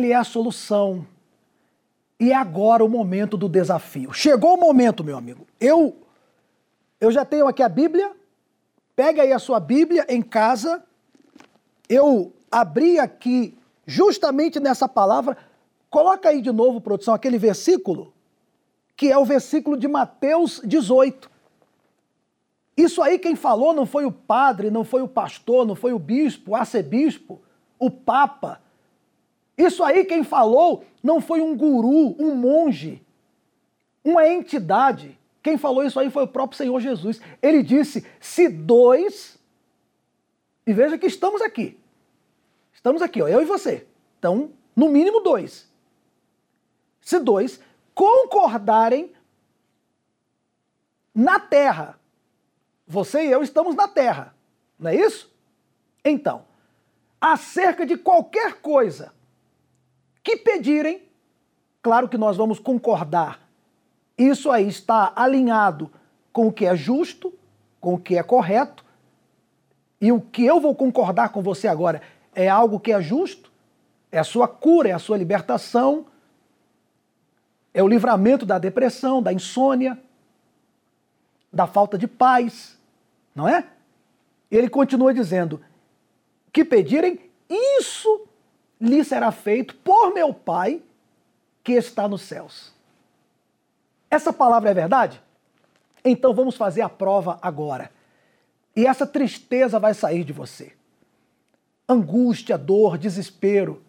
[0.00, 1.06] Ele é a solução.
[2.18, 4.12] E é agora o momento do desafio.
[4.12, 5.46] Chegou o momento, meu amigo.
[5.60, 5.96] Eu
[7.00, 8.10] eu já tenho aqui a Bíblia.
[8.94, 10.82] Pega aí a sua Bíblia em casa.
[11.88, 15.36] Eu abri aqui justamente nessa palavra.
[15.88, 18.12] Coloca aí de novo, produção, aquele versículo
[18.96, 21.30] que é o versículo de Mateus 18.
[22.76, 25.98] Isso aí quem falou não foi o padre, não foi o pastor, não foi o
[25.98, 27.40] bispo, o arcebispo
[27.80, 28.60] o Papa.
[29.60, 33.04] Isso aí quem falou não foi um guru, um monge,
[34.02, 35.18] uma entidade.
[35.42, 37.20] Quem falou isso aí foi o próprio Senhor Jesus.
[37.42, 39.38] Ele disse: se dois,
[40.66, 41.78] e veja que estamos aqui,
[42.72, 43.86] estamos aqui, ó, eu e você.
[44.18, 45.68] Então, no mínimo dois.
[47.02, 47.60] Se dois
[47.94, 49.12] concordarem
[51.14, 52.00] na terra,
[52.86, 54.34] você e eu estamos na terra,
[54.78, 55.30] não é isso?
[56.02, 56.46] Então,
[57.20, 59.12] acerca de qualquer coisa
[60.22, 61.02] que pedirem,
[61.82, 63.40] claro que nós vamos concordar.
[64.16, 65.90] Isso aí está alinhado
[66.32, 67.32] com o que é justo,
[67.80, 68.84] com o que é correto.
[70.00, 72.02] E o que eu vou concordar com você agora
[72.34, 73.50] é algo que é justo,
[74.12, 76.06] é a sua cura, é a sua libertação,
[77.72, 79.98] é o livramento da depressão, da insônia,
[81.52, 82.78] da falta de paz,
[83.34, 83.66] não é?
[84.50, 85.60] Ele continua dizendo:
[86.52, 88.28] que pedirem, isso
[88.80, 90.80] lhe será feito por meu Pai
[91.62, 92.72] que está nos céus.
[94.10, 95.20] Essa palavra é verdade?
[96.04, 97.90] Então vamos fazer a prova agora.
[98.74, 100.72] E essa tristeza vai sair de você.
[101.88, 103.82] Angústia, dor, desespero.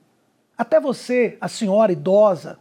[0.58, 2.60] Até você, a senhora idosa,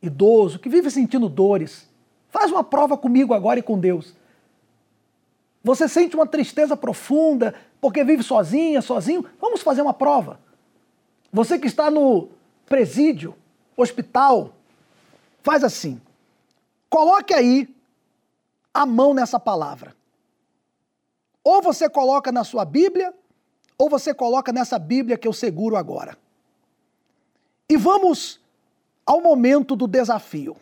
[0.00, 1.88] idoso, que vive sentindo dores.
[2.28, 4.14] Faz uma prova comigo agora e com Deus.
[5.64, 9.24] Você sente uma tristeza profunda porque vive sozinha, sozinho?
[9.40, 10.40] Vamos fazer uma prova.
[11.32, 12.28] Você que está no
[12.66, 13.34] presídio,
[13.76, 14.52] hospital,
[15.42, 16.00] faz assim.
[16.90, 17.74] Coloque aí
[18.74, 19.96] a mão nessa palavra.
[21.42, 23.14] Ou você coloca na sua Bíblia,
[23.78, 26.16] ou você coloca nessa Bíblia que eu seguro agora.
[27.68, 28.38] E vamos
[29.06, 30.56] ao momento do desafio.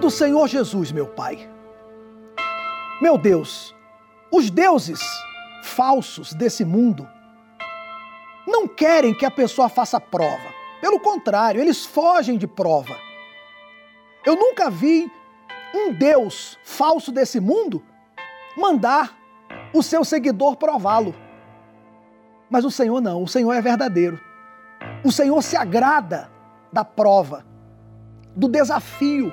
[0.00, 1.48] Do Senhor Jesus, meu Pai.
[3.00, 3.74] Meu Deus,
[4.32, 5.00] os deuses
[5.62, 7.06] falsos desse mundo
[8.46, 10.48] não querem que a pessoa faça prova.
[10.80, 12.96] Pelo contrário, eles fogem de prova.
[14.24, 15.10] Eu nunca vi
[15.74, 17.82] um Deus falso desse mundo
[18.56, 19.16] mandar
[19.72, 21.14] o seu seguidor prová-lo.
[22.48, 24.18] Mas o Senhor não, o Senhor é verdadeiro.
[25.04, 26.30] O Senhor se agrada
[26.72, 27.44] da prova,
[28.34, 29.32] do desafio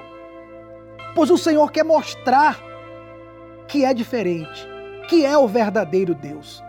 [1.15, 2.59] pois o Senhor quer mostrar
[3.67, 4.67] que é diferente,
[5.09, 6.63] que é o verdadeiro Deus.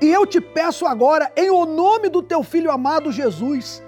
[0.00, 3.82] E eu te peço agora, em o nome do teu filho amado Jesus,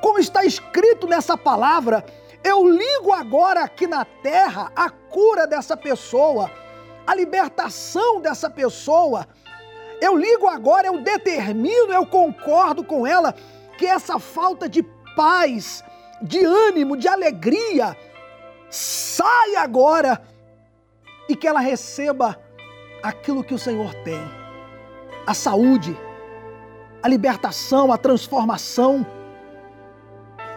[0.00, 2.04] como está escrito nessa palavra,
[2.42, 6.50] eu ligo agora aqui na terra a cura dessa pessoa,
[7.06, 9.26] a libertação dessa pessoa.
[10.00, 13.34] Eu ligo agora, eu determino, eu concordo com ela
[13.76, 14.82] que essa falta de
[15.14, 15.84] paz,
[16.22, 17.94] de ânimo, de alegria,
[18.70, 20.22] sai agora
[21.28, 22.40] e que ela receba
[23.02, 24.20] aquilo que o Senhor tem:
[25.26, 25.96] a saúde,
[27.02, 29.06] a libertação, a transformação.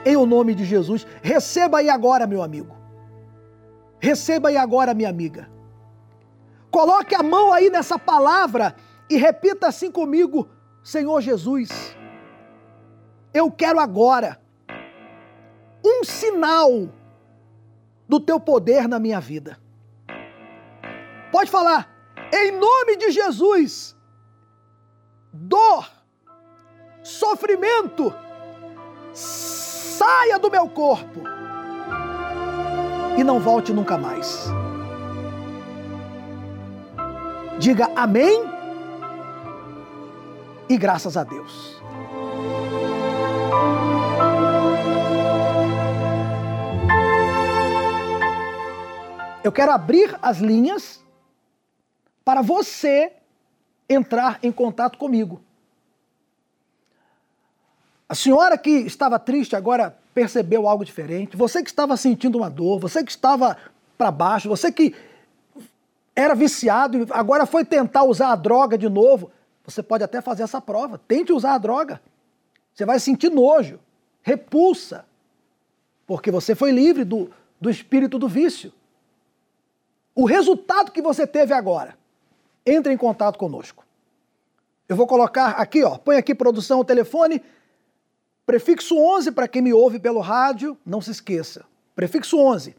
[0.06, 2.76] Em o nome de Jesus, receba aí agora, meu amigo.
[4.00, 5.50] Receba aí agora, minha amiga.
[6.70, 8.76] Coloque a mão aí nessa palavra
[9.10, 10.50] e repita assim comigo:
[10.84, 11.96] Senhor Jesus,
[13.34, 14.42] eu quero agora
[15.86, 16.90] um sinal
[18.08, 19.58] do teu poder na minha vida.
[21.32, 21.90] Pode falar,
[22.32, 23.96] em nome de Jesus,
[25.32, 25.90] dor,
[27.02, 28.14] sofrimento,
[29.14, 31.22] saia do meu corpo
[33.18, 34.48] e não volte nunca mais.
[37.60, 38.44] Diga amém
[40.70, 41.83] e graças a Deus.
[49.44, 51.04] Eu quero abrir as linhas
[52.24, 53.12] para você
[53.90, 55.42] entrar em contato comigo.
[58.08, 61.36] A senhora que estava triste agora percebeu algo diferente.
[61.36, 63.58] Você que estava sentindo uma dor, você que estava
[63.98, 64.96] para baixo, você que
[66.16, 69.32] era viciado e agora foi tentar usar a droga de novo.
[69.66, 71.02] Você pode até fazer essa prova.
[71.08, 72.02] Tente usar a droga.
[72.74, 73.80] Você vai sentir nojo,
[74.22, 75.06] repulsa,
[76.08, 77.30] porque você foi livre do,
[77.60, 78.72] do espírito do vício.
[80.16, 81.98] O resultado que você teve agora,
[82.66, 83.84] entre em contato conosco.
[84.88, 87.42] Eu vou colocar aqui, ó, põe aqui produção o telefone,
[88.46, 91.66] prefixo 11 para quem me ouve pelo rádio, não se esqueça.
[91.96, 92.76] Prefixo 11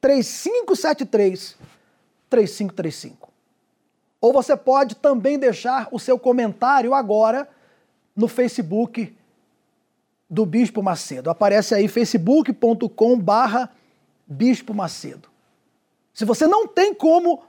[0.00, 1.56] 3573
[2.28, 3.28] 3535.
[4.20, 7.48] Ou você pode também deixar o seu comentário agora
[8.14, 9.16] no Facebook
[10.28, 11.30] do Bispo Macedo.
[11.30, 13.70] Aparece aí facebook.com barra
[14.26, 15.28] Bispo Macedo.
[16.18, 17.44] Se você não tem como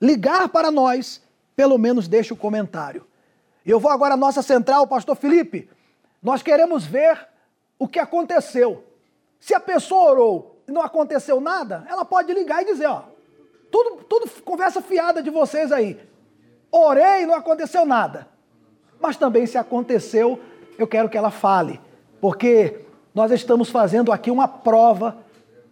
[0.00, 1.20] ligar para nós,
[1.54, 3.06] pelo menos deixe o comentário.
[3.66, 5.68] Eu vou agora à nossa central, Pastor Felipe.
[6.22, 7.28] Nós queremos ver
[7.78, 8.82] o que aconteceu.
[9.38, 13.02] Se a pessoa orou e não aconteceu nada, ela pode ligar e dizer, ó,
[13.70, 16.00] tudo, tudo conversa fiada de vocês aí.
[16.72, 18.26] Orei e não aconteceu nada.
[18.98, 20.40] Mas também se aconteceu,
[20.78, 21.78] eu quero que ela fale,
[22.22, 25.18] porque nós estamos fazendo aqui uma prova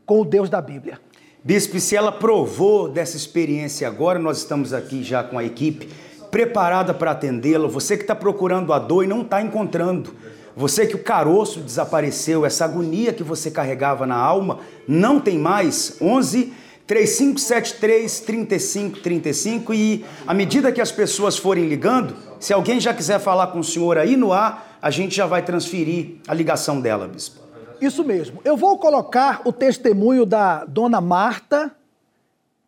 [0.04, 1.00] com o Deus da Bíblia.
[1.44, 5.88] Bispo, se ela provou dessa experiência agora, nós estamos aqui já com a equipe
[6.30, 7.66] preparada para atendê-la.
[7.66, 10.14] Você que está procurando a dor e não está encontrando.
[10.54, 15.96] Você que o caroço desapareceu, essa agonia que você carregava na alma, não tem mais.
[16.00, 16.52] 11
[16.86, 23.48] 3573 3535 e à medida que as pessoas forem ligando, se alguém já quiser falar
[23.48, 27.41] com o senhor aí no ar, a gente já vai transferir a ligação dela, bispo.
[27.82, 28.40] Isso mesmo.
[28.44, 31.74] Eu vou colocar o testemunho da dona Marta,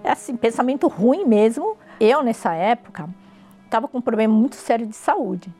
[0.03, 1.75] assim, pensamento ruim mesmo.
[1.99, 3.09] Eu, nessa época,
[3.65, 5.51] estava com um problema muito sério de saúde.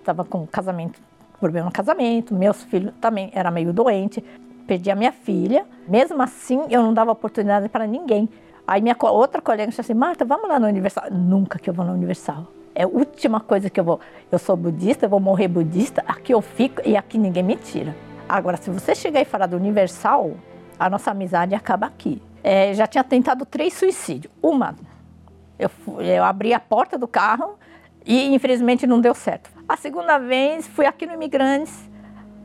[0.00, 1.00] Estava com um casamento
[1.38, 4.24] problema no casamento, meus filhos também era meio doente,
[4.66, 5.64] perdi a minha filha.
[5.88, 8.28] Mesmo assim, eu não dava oportunidade para ninguém.
[8.66, 11.10] Aí minha outra colega disse assim, Marta, vamos lá no Universal.
[11.10, 12.48] Nunca que eu vou no Universal.
[12.74, 14.00] É a última coisa que eu vou.
[14.30, 17.94] Eu sou budista, eu vou morrer budista, aqui eu fico e aqui ninguém me tira.
[18.28, 20.32] Agora, se você chegar e falar do Universal,
[20.78, 22.20] a nossa amizade acaba aqui.
[22.42, 24.32] É, já tinha tentado três suicídios.
[24.42, 24.74] Uma,
[25.58, 25.70] eu,
[26.00, 27.54] eu abri a porta do carro
[28.04, 29.50] e infelizmente não deu certo.
[29.68, 31.90] A segunda vez fui aqui no Imigrantes.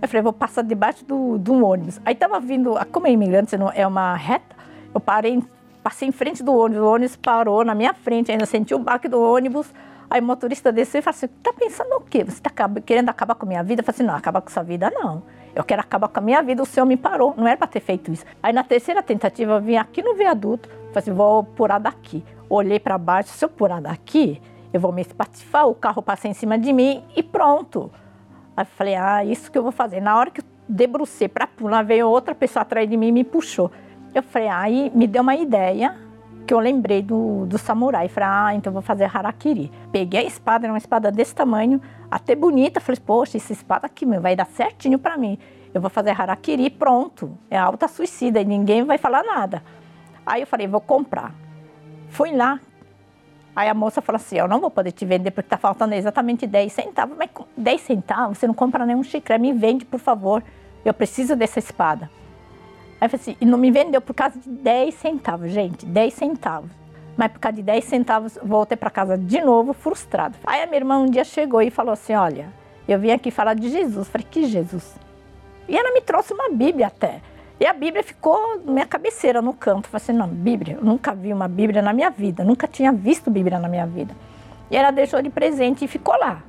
[0.02, 2.02] Eu falei, vou passar debaixo do, um ônibus.
[2.04, 4.56] Aí tava vindo, como é Imigrantes, é uma reta,
[4.92, 5.40] eu parei,
[5.84, 9.08] passei em frente do ônibus, o ônibus parou na minha frente, ainda senti o baque
[9.08, 9.72] do ônibus.
[10.10, 12.24] Aí o motorista desceu e falou assim: tá pensando o quê?
[12.24, 12.50] Você está
[12.84, 13.82] querendo acabar com a minha vida?
[13.82, 15.22] Eu falei assim: não, acabar com sua vida não.
[15.54, 17.82] Eu quero acabar com a minha vida, o senhor me parou, não era para ter
[17.82, 18.26] feito isso.
[18.42, 22.24] Aí na terceira tentativa eu vim aqui no viaduto, falei assim: vou pular daqui.
[22.50, 24.42] Olhei para baixo, se eu pular daqui,
[24.74, 27.92] eu vou me espatifar, o carro passa em cima de mim e pronto.
[28.56, 30.02] Aí falei, ah, isso que eu vou fazer.
[30.02, 33.24] Na hora que eu debrucei para pular, veio outra pessoa atrás de mim e me
[33.24, 33.72] puxou.
[34.14, 35.96] Eu falei, aí me deu uma ideia
[36.46, 38.08] que eu lembrei do, do samurai.
[38.08, 39.72] Falei, ah, então vou fazer harakiri.
[39.92, 42.80] Peguei a espada, era uma espada desse tamanho, até bonita.
[42.80, 45.38] Falei, poxa, essa espada aqui meu, vai dar certinho para mim.
[45.74, 47.38] Eu vou fazer harakiri, pronto.
[47.50, 49.64] É alta suicida e ninguém vai falar nada.
[50.26, 51.34] Aí eu falei, vou comprar.
[52.10, 52.60] Fui lá.
[53.56, 56.48] Aí a moça falou assim, eu não vou poder te vender porque tá faltando exatamente
[56.48, 57.18] 10 centavos.
[57.18, 58.38] Mas 10 centavos?
[58.38, 60.44] Você não compra nenhum chiclete, me vende, por favor.
[60.86, 62.10] Eu preciso dessa espada.
[63.00, 66.72] Aí eu assim, e não me vendeu por causa de 10 centavos, gente, 10 centavos.
[67.18, 70.38] Mas por causa de 10 centavos, voltei para casa de novo, frustrado.
[70.46, 72.48] Aí a minha irmã um dia chegou e falou assim: Olha,
[72.88, 74.08] eu vim aqui falar de Jesus.
[74.08, 74.96] falei: Que Jesus?
[75.68, 77.22] E ela me trouxe uma Bíblia até.
[77.62, 79.88] E a Bíblia ficou na minha cabeceira no canto.
[79.88, 83.30] falei assim: Não, Bíblia, eu nunca vi uma Bíblia na minha vida, nunca tinha visto
[83.30, 84.16] Bíblia na minha vida.
[84.72, 86.42] E ela deixou de presente e ficou lá.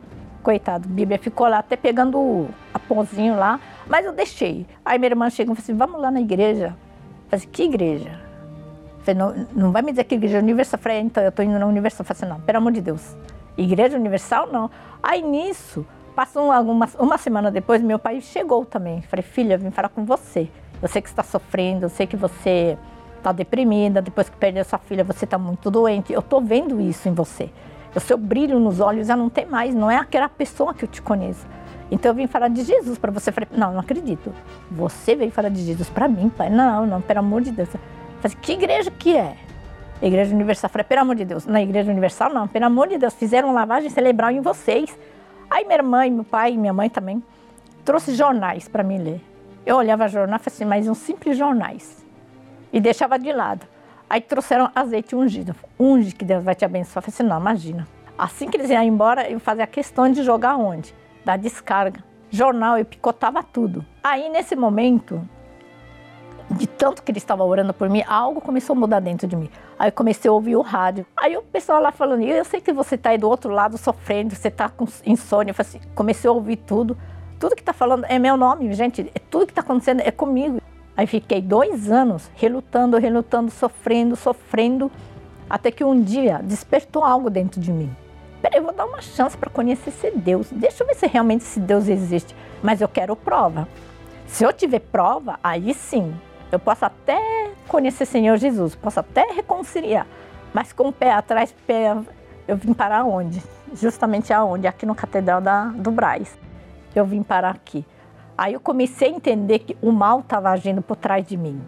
[0.43, 3.61] Coitado, Bíblia ficou lá, até pegando a pãozinho lá.
[3.87, 4.67] Mas eu deixei.
[4.83, 6.69] Aí minha irmã chegou e falou assim: vamos lá na igreja.
[6.69, 8.19] Eu falei assim, que igreja?
[9.01, 10.79] Eu falei, não, não vai me dizer que igreja universal.
[10.79, 12.01] Eu falei, então eu estou indo na universal.
[12.01, 13.15] Eu falei assim, não, pelo amor de Deus.
[13.59, 14.71] Igreja universal, não.
[15.03, 15.87] Aí nisso,
[16.17, 18.97] passou uma, uma semana depois, meu pai chegou também.
[18.97, 20.49] Eu falei, filha, eu vim falar com você.
[20.83, 22.77] Eu sei que está sofrendo, eu sei que você
[23.17, 26.13] está deprimida, depois que perdeu sua filha, você está muito doente.
[26.13, 27.49] Eu estou vendo isso em você.
[27.95, 30.89] O seu brilho nos olhos já não tem mais, não é aquela pessoa que eu
[30.89, 31.47] te conheço.
[31.91, 33.31] Então eu vim falar de Jesus para você.
[33.31, 34.33] Falei, não, não acredito.
[34.71, 36.49] Você veio falar de Jesus para mim, pai?
[36.49, 37.69] Não, não, pelo amor de Deus.
[38.21, 39.37] falei, que igreja que é?
[40.01, 40.71] Igreja Universal.
[40.71, 41.47] falei, pelo amor de Deus.
[41.47, 43.15] Na Igreja Universal, não, pelo amor de Deus.
[43.15, 44.99] Fizeram lavagem cerebral em vocês.
[45.51, 47.23] Aí minha irmã, meu pai minha mãe também
[47.85, 49.32] trouxe jornais para mim ler.
[49.65, 52.05] Eu olhava jornal assim, mas uns simples jornais.
[52.73, 53.67] E deixava de lado.
[54.09, 55.55] Aí trouxeram azeite ungido.
[55.79, 56.99] Unge que Deus vai te abençoar.
[56.99, 57.89] Eu falei assim, não, imagina.
[58.19, 60.95] Assim que eles iam embora, eu fazia questão de jogar onde?
[61.25, 62.03] da descarga.
[62.31, 63.85] Jornal, eu picotava tudo.
[64.03, 65.21] Aí, nesse momento,
[66.51, 69.51] de tanto que ele estava orando por mim, algo começou a mudar dentro de mim.
[69.79, 71.07] Aí eu comecei a ouvir o rádio.
[71.17, 74.35] Aí o pessoal lá falando, eu sei que você está aí do outro lado sofrendo,
[74.35, 75.53] você está com insônia.
[75.53, 76.97] Eu assim, comecei a ouvir tudo.
[77.43, 79.11] Tudo que está falando é meu nome, gente.
[79.13, 80.61] É tudo que está acontecendo é comigo.
[80.97, 84.89] Aí fiquei dois anos relutando, relutando, sofrendo, sofrendo,
[85.51, 87.93] até que um dia despertou algo dentro de mim
[88.41, 90.49] peraí, eu vou dar uma chance para conhecer esse Deus.
[90.53, 92.35] Deixa eu ver se realmente esse Deus existe.
[92.63, 93.67] Mas eu quero prova.
[94.27, 96.15] Se eu tiver prova, aí sim,
[96.53, 100.07] eu posso até conhecer o Senhor Jesus, posso até reconciliar.
[100.53, 101.97] Mas com o pé atrás, pé,
[102.47, 103.43] eu vim parar onde?
[103.75, 104.69] Justamente aonde?
[104.69, 106.37] Aqui no Catedral da, do Braz.
[106.95, 107.85] Eu vim parar aqui.
[108.37, 111.61] Aí eu comecei a entender que o mal estava agindo por trás de mim.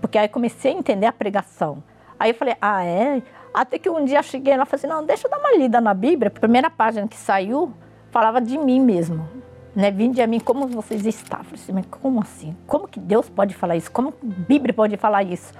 [0.00, 1.82] Porque aí eu comecei a entender a pregação.
[2.18, 3.22] Aí eu falei, ah, é?
[3.52, 5.56] Até que um dia eu cheguei lá e falei assim, não, deixa eu dar uma
[5.56, 6.28] lida na Bíblia.
[6.34, 7.72] A primeira página que saiu
[8.10, 9.28] falava de mim mesmo.
[9.74, 9.90] Né?
[9.90, 11.46] Vinde a mim como vocês estavam.
[11.52, 12.56] Eu falei assim, mas como assim?
[12.66, 13.90] Como que Deus pode falar isso?
[13.90, 15.52] Como a Bíblia pode falar isso?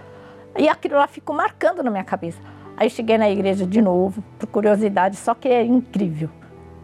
[0.58, 2.40] E aquilo lá ficou marcando na minha cabeça.
[2.76, 6.30] Aí cheguei na igreja de novo, por curiosidade, só que é incrível.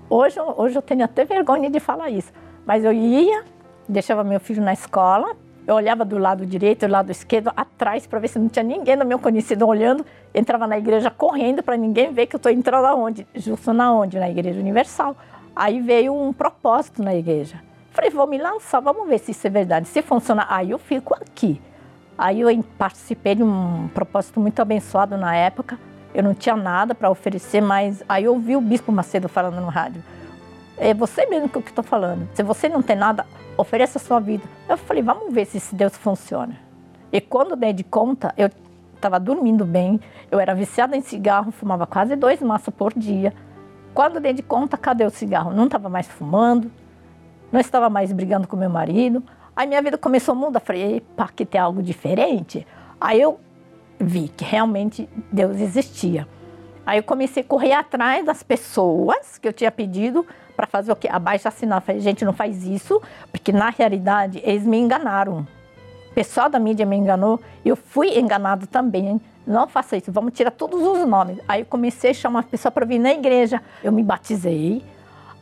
[0.08, 2.32] Hoje, hoje eu tenho até vergonha de falar isso.
[2.64, 3.44] Mas eu ia,
[3.88, 5.36] deixava meu filho na escola,
[5.66, 8.96] eu olhava do lado direito, do lado esquerdo, atrás, para ver se não tinha ninguém
[8.96, 10.06] do meu conhecido olhando.
[10.32, 13.26] Entrava na igreja correndo para ninguém ver que eu estou entrando aonde?
[13.34, 14.16] Justo na onde?
[14.16, 15.16] Na Igreja Universal.
[15.56, 17.60] Aí veio um propósito na igreja.
[17.90, 19.88] Falei, vou me lançar, vamos ver se isso é verdade.
[19.88, 21.60] Se funcionar, aí eu fico aqui.
[22.16, 25.78] Aí eu participei de um propósito muito abençoado na época.
[26.16, 29.68] Eu não tinha nada para oferecer, mas aí eu ouvi o Bispo Macedo falando no
[29.68, 30.02] rádio.
[30.78, 32.26] É você mesmo que eu estou falando.
[32.32, 34.42] Se você não tem nada, ofereça a sua vida.
[34.66, 36.56] Eu falei, vamos ver se Deus funciona.
[37.12, 38.50] E quando dei de conta, eu
[38.94, 40.00] estava dormindo bem,
[40.30, 43.34] eu era viciada em cigarro, fumava quase dois maços por dia.
[43.92, 45.52] Quando dei de conta, cadê o cigarro?
[45.52, 46.72] Não estava mais fumando,
[47.52, 49.22] não estava mais brigando com meu marido.
[49.54, 50.60] Aí minha vida começou a mudar.
[50.60, 52.66] Falei, epa, que tem algo diferente.
[52.98, 53.38] Aí eu
[53.98, 56.26] vi que realmente Deus existia.
[56.86, 60.24] Aí eu comecei a correr atrás das pessoas que eu tinha pedido
[60.56, 61.08] para fazer o quê?
[61.10, 61.84] Abaixo assinado.
[61.84, 65.46] Falei, gente, não faz isso, porque na realidade eles me enganaram.
[66.10, 69.20] O pessoal da mídia me enganou, eu fui enganado também.
[69.46, 71.38] Não faça isso, vamos tirar todos os nomes.
[71.46, 73.60] Aí eu comecei a chamar as pessoas para vir na igreja.
[73.82, 74.84] Eu me batizei.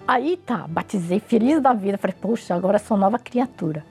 [0.07, 1.97] Aí tá, batizei, feliz da vida.
[1.97, 3.85] Falei, poxa, agora sou nova criatura.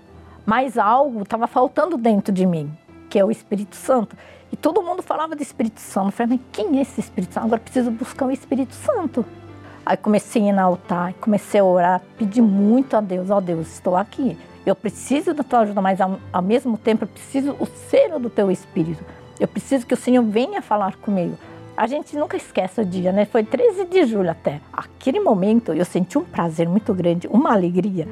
[0.45, 2.71] Mas algo estava faltando dentro de mim,
[3.13, 4.17] que é o Espírito Santo.
[4.51, 6.07] E todo mundo falava do Espírito Santo.
[6.07, 7.45] Eu falei, mas quem é esse Espírito Santo?
[7.45, 9.23] Agora preciso buscar o Espírito Santo.
[9.85, 13.41] Aí comecei a ir no altar, comecei a orar, pedi muito a Deus, ó oh,
[13.41, 14.35] Deus, estou aqui.
[14.65, 18.31] Eu preciso da tua ajuda, mas ao, ao mesmo tempo eu preciso o selo do
[18.31, 19.05] teu Espírito.
[19.39, 21.37] Eu preciso que o Senhor venha falar comigo.
[21.77, 23.25] A gente nunca esquece o dia, né?
[23.25, 24.59] Foi 13 de julho até.
[24.71, 28.07] Aquele momento eu senti um prazer muito grande, uma alegria,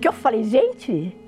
[0.00, 1.23] que eu falei, gente,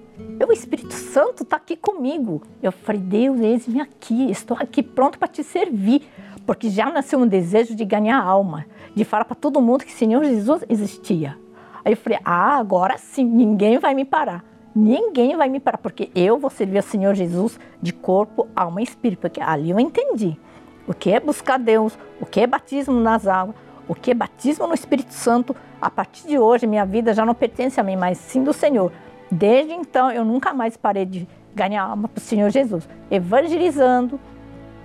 [0.47, 2.43] o Espírito Santo está aqui comigo.
[2.62, 6.03] Eu falei, Deus, eis-me aqui, estou aqui pronto para te servir.
[6.47, 10.24] Porque já nasceu um desejo de ganhar alma, de falar para todo mundo que Senhor
[10.24, 11.37] Jesus existia.
[11.85, 14.45] Aí eu falei, ah, agora sim, ninguém vai me parar.
[14.74, 18.85] Ninguém vai me parar, porque eu vou servir ao Senhor Jesus de corpo, alma e
[18.85, 19.20] espírito.
[19.20, 20.39] Porque ali eu entendi
[20.87, 23.57] o que é buscar Deus, o que é batismo nas águas,
[23.89, 25.57] o que é batismo no Espírito Santo.
[25.81, 28.93] A partir de hoje, minha vida já não pertence a mim, mas sim do Senhor.
[29.31, 34.20] Desde então, eu nunca mais parei de ganhar alma para o Senhor Jesus, evangelizando,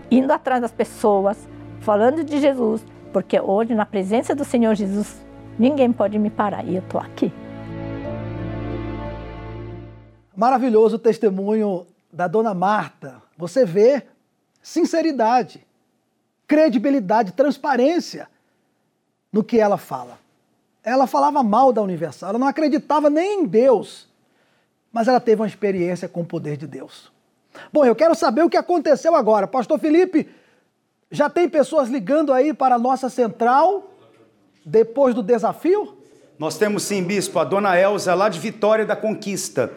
[0.09, 1.47] indo atrás das pessoas,
[1.79, 2.83] falando de Jesus,
[3.13, 5.23] porque hoje, na presença do Senhor Jesus,
[5.59, 7.31] ninguém pode me parar e eu estou aqui.
[10.35, 13.21] Maravilhoso testemunho da dona Marta.
[13.37, 14.03] Você vê
[14.61, 15.65] sinceridade
[16.51, 18.27] credibilidade, transparência
[19.31, 20.19] no que ela fala.
[20.83, 24.09] Ela falava mal da Universal, ela não acreditava nem em Deus,
[24.91, 27.11] mas ela teve uma experiência com o poder de Deus.
[27.71, 29.47] Bom, eu quero saber o que aconteceu agora.
[29.47, 30.27] Pastor Felipe,
[31.09, 33.91] já tem pessoas ligando aí para a nossa central
[34.65, 35.97] depois do desafio?
[36.37, 39.71] Nós temos sim, bispo, a dona Elza lá de Vitória da Conquista.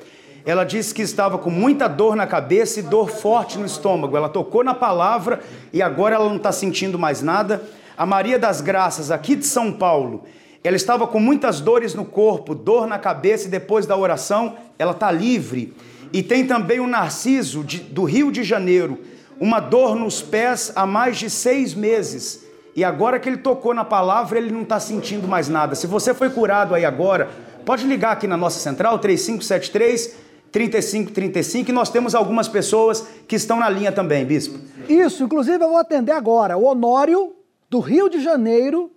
[0.46, 4.16] Ela disse que estava com muita dor na cabeça e dor forte no estômago.
[4.16, 5.40] Ela tocou na palavra
[5.72, 7.62] e agora ela não está sentindo mais nada.
[7.96, 10.24] A Maria das Graças, aqui de São Paulo,
[10.62, 14.92] ela estava com muitas dores no corpo, dor na cabeça e depois da oração ela
[14.92, 15.74] está livre.
[16.12, 19.00] E tem também o Narciso, de, do Rio de Janeiro,
[19.40, 22.46] uma dor nos pés há mais de seis meses.
[22.76, 25.74] E agora que ele tocou na palavra, ele não está sentindo mais nada.
[25.74, 27.30] Se você foi curado aí agora,
[27.64, 33.58] pode ligar aqui na nossa central, 3573 3535 e nós temos algumas pessoas que estão
[33.58, 34.56] na linha também, bispo.
[34.88, 36.56] Isso, inclusive eu vou atender agora.
[36.56, 37.34] O Honório,
[37.68, 38.92] do Rio de Janeiro,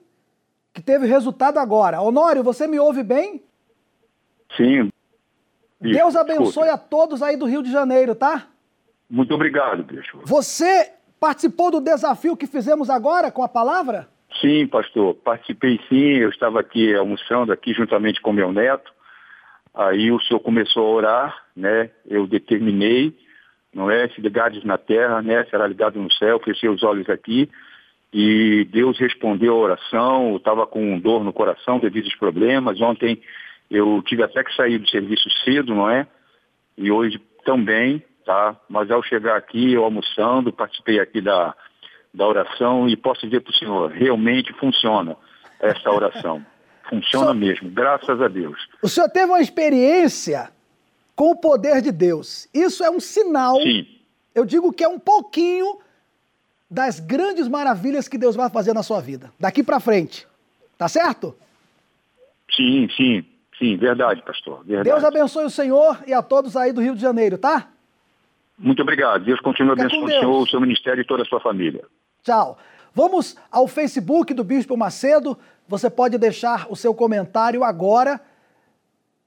[0.72, 2.00] que teve resultado agora.
[2.00, 3.42] Honório, você me ouve bem?
[4.56, 4.92] Sim.
[5.80, 8.48] Deus abençoe a todos aí do Rio de Janeiro, tá?
[9.10, 10.22] Muito obrigado, bispo.
[10.26, 14.08] Você participou do desafio que fizemos agora com a palavra?
[14.42, 15.16] Sim, pastor.
[15.16, 16.18] Participei sim.
[16.18, 18.92] Eu estava aqui almoçando aqui juntamente com meu neto.
[19.74, 21.92] Aí o senhor começou a orar, né?
[22.06, 23.16] Eu determinei,
[23.74, 24.10] não é?
[24.10, 25.46] Se ligares na terra, né?
[25.46, 27.50] Será ligado no céu, fechei os olhos aqui.
[28.12, 32.82] E Deus respondeu a oração, eu estava com dor no coração devido aos problemas.
[32.82, 33.22] Ontem
[33.70, 36.08] eu tive até que sair do serviço cedo, não é?
[36.78, 38.56] E hoje também, tá?
[38.70, 41.56] Mas ao chegar aqui, eu almoçando, participei aqui da,
[42.14, 45.16] da oração e posso dizer para o senhor, realmente funciona
[45.60, 46.46] essa oração.
[46.90, 48.58] Funciona mesmo, graças a Deus.
[48.82, 50.50] O senhor teve uma experiência
[51.14, 52.48] com o poder de Deus.
[52.54, 53.60] Isso é um sinal.
[53.62, 53.86] Sim.
[54.34, 55.80] Eu digo que é um pouquinho
[56.72, 60.26] das grandes maravilhas que Deus vai fazer na sua vida, daqui para frente.
[60.78, 61.36] Tá certo?
[62.56, 63.26] Sim, sim,
[63.58, 64.64] sim, verdade, pastor.
[64.64, 64.90] Verdade.
[64.90, 67.70] Deus abençoe o senhor e a todos aí do Rio de Janeiro, tá?
[68.58, 69.24] Muito obrigado.
[69.24, 71.86] Deus continue abençoando o senhor, o seu ministério e toda a sua família.
[72.24, 72.58] Tchau.
[72.94, 75.38] Vamos ao Facebook do Bispo Macedo.
[75.68, 78.20] Você pode deixar o seu comentário agora.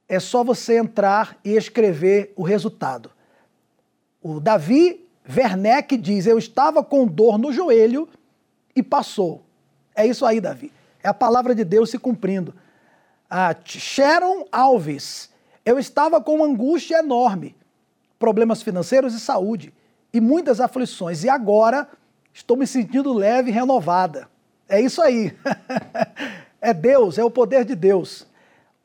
[0.09, 3.11] É só você entrar e escrever o resultado.
[4.21, 8.09] O Davi Werneck diz: Eu estava com dor no joelho
[8.75, 9.45] e passou.
[9.95, 10.73] É isso aí, Davi.
[11.03, 12.53] É a palavra de Deus se cumprindo.
[13.31, 15.31] A Sharon Alves.
[15.65, 17.55] Eu estava com angústia enorme,
[18.19, 19.73] problemas financeiros e saúde,
[20.13, 21.23] e muitas aflições.
[21.23, 21.89] E agora
[22.33, 24.29] estou me sentindo leve e renovada.
[24.69, 25.37] É isso aí.
[26.61, 28.27] é Deus, é o poder de Deus.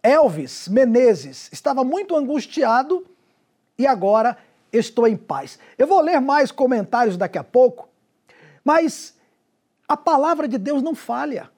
[0.04, 3.04] Elvis Menezes estava muito angustiado
[3.78, 4.38] e agora
[4.72, 5.58] estou em paz.
[5.78, 7.90] Eu vou ler mais comentários daqui a pouco,
[8.64, 9.16] mas
[9.88, 11.50] a palavra de Deus não falha.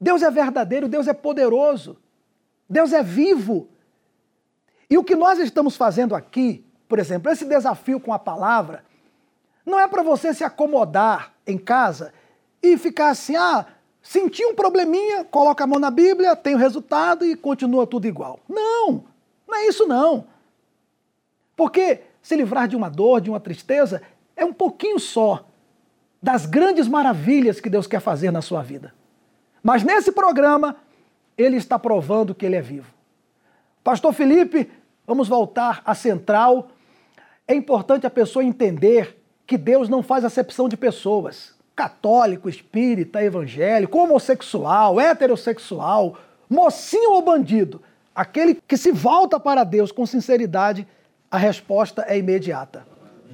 [0.00, 1.96] Deus é verdadeiro, Deus é poderoso,
[2.68, 3.68] Deus é vivo.
[4.88, 8.84] E o que nós estamos fazendo aqui, por exemplo, esse desafio com a palavra,
[9.64, 12.12] não é para você se acomodar em casa
[12.62, 13.66] e ficar assim, ah,
[14.02, 18.38] senti um probleminha, coloca a mão na Bíblia, tem o resultado e continua tudo igual.
[18.48, 19.04] Não,
[19.46, 20.26] não é isso não.
[21.56, 24.02] Porque se livrar de uma dor, de uma tristeza,
[24.36, 25.46] é um pouquinho só
[26.22, 28.94] das grandes maravilhas que Deus quer fazer na sua vida.
[29.66, 30.76] Mas nesse programa,
[31.36, 32.86] ele está provando que ele é vivo.
[33.82, 34.70] Pastor Felipe,
[35.04, 36.68] vamos voltar à central.
[37.48, 43.98] É importante a pessoa entender que Deus não faz acepção de pessoas católico, espírita, evangélico,
[43.98, 46.16] homossexual, heterossexual,
[46.48, 47.82] mocinho ou bandido,
[48.14, 50.86] aquele que se volta para Deus com sinceridade,
[51.28, 52.86] a resposta é imediata.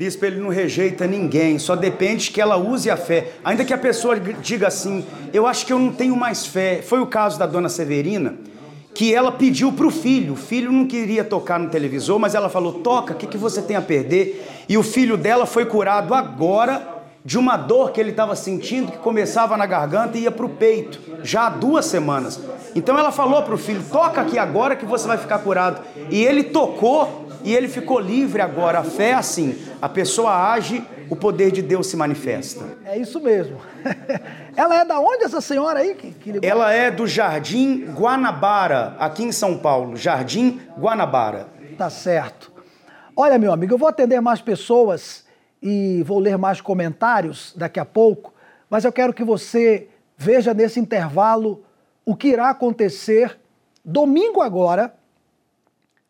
[0.03, 3.35] Bispo, ele não rejeita ninguém, só depende que ela use a fé.
[3.45, 6.83] Ainda que a pessoa diga assim, eu acho que eu não tenho mais fé.
[6.83, 8.35] Foi o caso da dona Severina,
[8.93, 10.33] que ela pediu para o filho.
[10.33, 13.63] O filho não queria tocar no televisor, mas ela falou: toca, o que, que você
[13.63, 14.45] tem a perder?
[14.69, 18.99] E o filho dela foi curado agora de uma dor que ele estava sentindo que
[18.99, 22.41] começava na garganta e ia para o peito, já há duas semanas.
[22.75, 25.81] Então ela falou para o filho: toca aqui agora que você vai ficar curado.
[26.11, 28.81] E ele tocou e ele ficou livre agora.
[28.81, 32.65] A fé é assim: a pessoa age, o poder de Deus se manifesta.
[32.85, 33.59] É isso mesmo.
[34.57, 35.95] Ela é da onde essa senhora aí?
[35.95, 39.97] Que, que Ela é do Jardim Guanabara, aqui em São Paulo.
[39.97, 41.49] Jardim Guanabara.
[41.77, 42.53] Tá certo.
[43.17, 45.25] Olha, meu amigo, eu vou atender mais pessoas
[45.63, 48.33] e vou ler mais comentários daqui a pouco,
[48.69, 51.63] mas eu quero que você veja nesse intervalo
[52.05, 53.39] o que irá acontecer
[53.85, 54.95] domingo agora,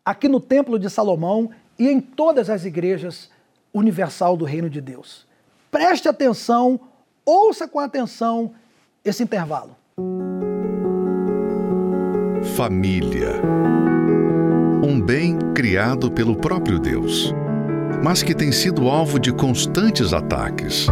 [0.04, 3.30] aqui no Templo de Salomão e em todas as igrejas
[3.72, 5.26] universal do Reino de Deus.
[5.70, 6.78] Preste atenção,
[7.24, 8.52] ouça com atenção
[9.04, 9.76] esse intervalo.
[12.56, 13.40] Família.
[14.84, 17.32] Um bem criado pelo próprio Deus,
[18.02, 20.88] mas que tem sido alvo de constantes ataques.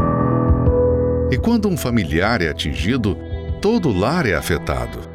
[1.31, 3.17] E quando um familiar é atingido,
[3.61, 5.10] todo o lar é afetado,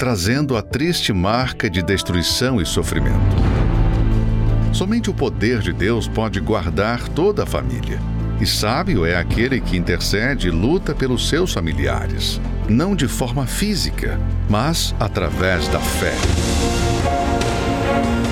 [0.00, 3.36] trazendo a triste marca de destruição e sofrimento.
[4.72, 8.00] Somente o poder de Deus pode guardar toda a família.
[8.40, 14.18] E sábio é aquele que intercede e luta pelos seus familiares, não de forma física,
[14.48, 16.14] mas através da fé.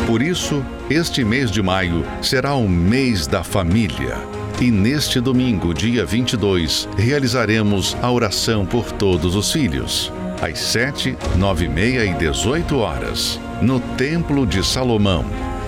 [0.06, 4.16] Por isso, este mês de maio será o mês da família.
[4.58, 10.10] E neste domingo, dia 22, realizaremos a oração por todos os filhos.
[10.40, 15.24] Às 7, 9 e meia e 18 horas, no Templo de Salomão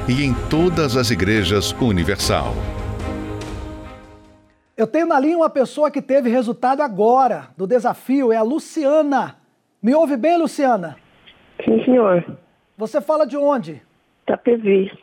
[0.08, 2.54] e em todas as igrejas universal.
[4.76, 9.34] Eu tenho na linha uma pessoa que teve resultado agora do desafio, é a Luciana.
[9.82, 10.96] Me ouve bem, Luciana?
[11.64, 12.24] Sim, senhor.
[12.78, 13.82] Você fala de onde?
[14.22, 14.96] Itapevi.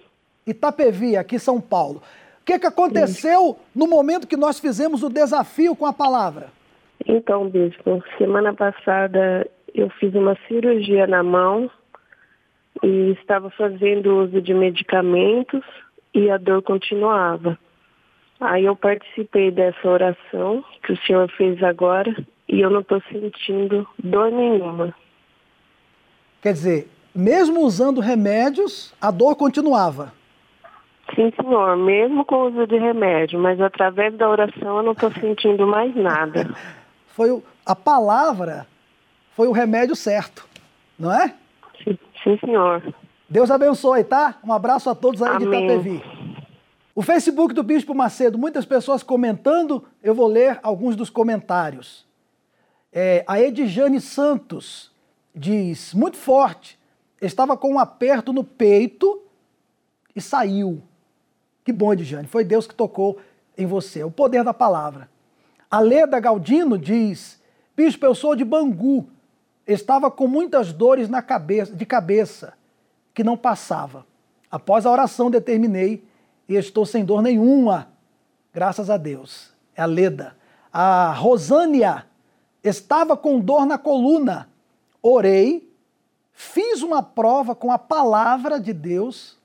[0.48, 2.02] Itapevi, aqui em São Paulo.
[2.42, 3.56] O que, que aconteceu Sim.
[3.76, 6.56] no momento que nós fizemos o desafio com a palavra?
[7.06, 9.46] Então, bispo, semana passada
[9.80, 11.70] eu fiz uma cirurgia na mão
[12.84, 15.64] e estava fazendo uso de medicamentos
[16.14, 17.58] e a dor continuava.
[18.40, 22.16] Aí eu participei dessa oração que o senhor fez agora
[22.48, 24.94] e eu não estou sentindo dor nenhuma.
[26.42, 30.14] Quer dizer, mesmo usando remédios, a dor continuava?
[31.16, 35.12] Sim, senhor, mesmo com o uso de remédio, mas através da oração eu não estou
[35.12, 36.50] sentindo mais nada.
[37.08, 38.68] foi a palavra,
[39.38, 40.50] foi o remédio certo,
[40.98, 41.36] não é?
[41.84, 42.92] Sim, sim, senhor.
[43.30, 44.40] Deus abençoe, tá?
[44.44, 45.48] Um abraço a todos aí Amém.
[45.48, 46.04] de Itapevi.
[46.96, 52.04] O Facebook do Bispo Macedo, muitas pessoas comentando, eu vou ler alguns dos comentários.
[52.92, 54.92] É, a Edjane Santos
[55.36, 56.80] diz, muito forte,
[57.22, 59.22] estava com um aperto no peito
[60.16, 60.82] e saiu.
[61.64, 63.20] Que bom, Edjane, foi Deus que tocou
[63.56, 65.08] em você, o poder da palavra.
[65.70, 67.40] A Leda Galdino diz,
[67.76, 69.08] Bispo, eu sou de Bangu,
[69.68, 72.54] estava com muitas dores na cabeça, de cabeça,
[73.14, 74.06] que não passava.
[74.50, 76.04] Após a oração determinei
[76.48, 77.90] e estou sem dor nenhuma,
[78.54, 79.52] graças a Deus.
[79.76, 80.36] É a Leda.
[80.72, 82.06] A Rosânia
[82.64, 84.50] estava com dor na coluna.
[85.02, 85.70] Orei,
[86.32, 89.38] fiz uma prova com a palavra de Deus.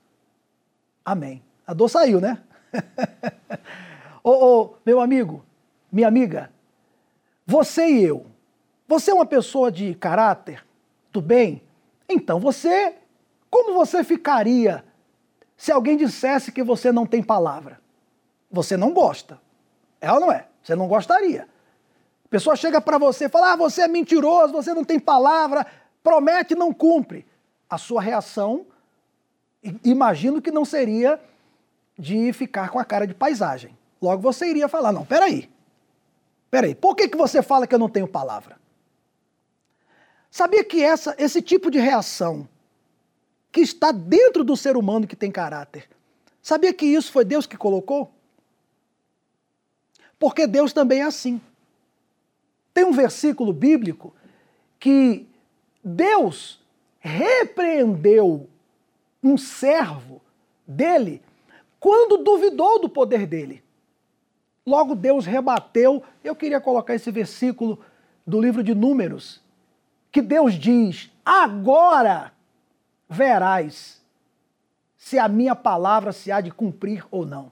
[1.05, 1.43] Amém.
[1.67, 2.39] A dor saiu, né?
[4.23, 5.45] ô, meu amigo,
[5.91, 6.51] minha amiga,
[7.47, 8.27] você e eu,
[8.93, 10.63] você é uma pessoa de caráter,
[11.11, 11.63] do bem?
[12.07, 12.95] Então você,
[13.49, 14.85] como você ficaria
[15.57, 17.81] se alguém dissesse que você não tem palavra,
[18.51, 19.41] você não gosta.
[19.99, 20.47] É ou não é?
[20.63, 21.49] Você não gostaria.
[22.27, 25.67] A pessoa chega para você e fala: ah, você é mentiroso, você não tem palavra,
[26.03, 27.25] promete e não cumpre.
[27.71, 28.67] A sua reação,
[29.83, 31.19] imagino que não seria
[31.99, 33.75] de ficar com a cara de paisagem.
[34.03, 35.51] Logo você iria falar: não, peraí.
[36.51, 38.61] Peraí, por que, que você fala que eu não tenho palavra?
[40.33, 42.49] Sabia que essa, esse tipo de reação
[43.53, 45.87] que está dentro do ser humano que tem caráter.
[46.41, 48.11] Sabia que isso foi Deus que colocou?
[50.19, 51.39] Porque Deus também é assim.
[52.73, 54.15] Tem um versículo bíblico
[54.81, 55.29] que
[55.85, 56.59] Deus
[56.99, 58.49] repreendeu
[59.23, 60.23] um servo
[60.67, 61.21] dele
[61.79, 63.63] quando duvidou do poder dele.
[64.65, 66.03] Logo Deus rebateu.
[66.25, 67.79] Eu queria colocar esse versículo
[68.27, 69.42] do livro de Números,
[70.13, 72.33] que Deus diz: agora
[73.09, 74.01] verás
[74.97, 77.51] se a minha palavra se há de cumprir ou não.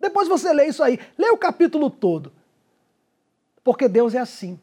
[0.00, 2.32] Depois você lê isso aí, lê o capítulo todo.
[3.62, 4.58] Porque Deus é assim.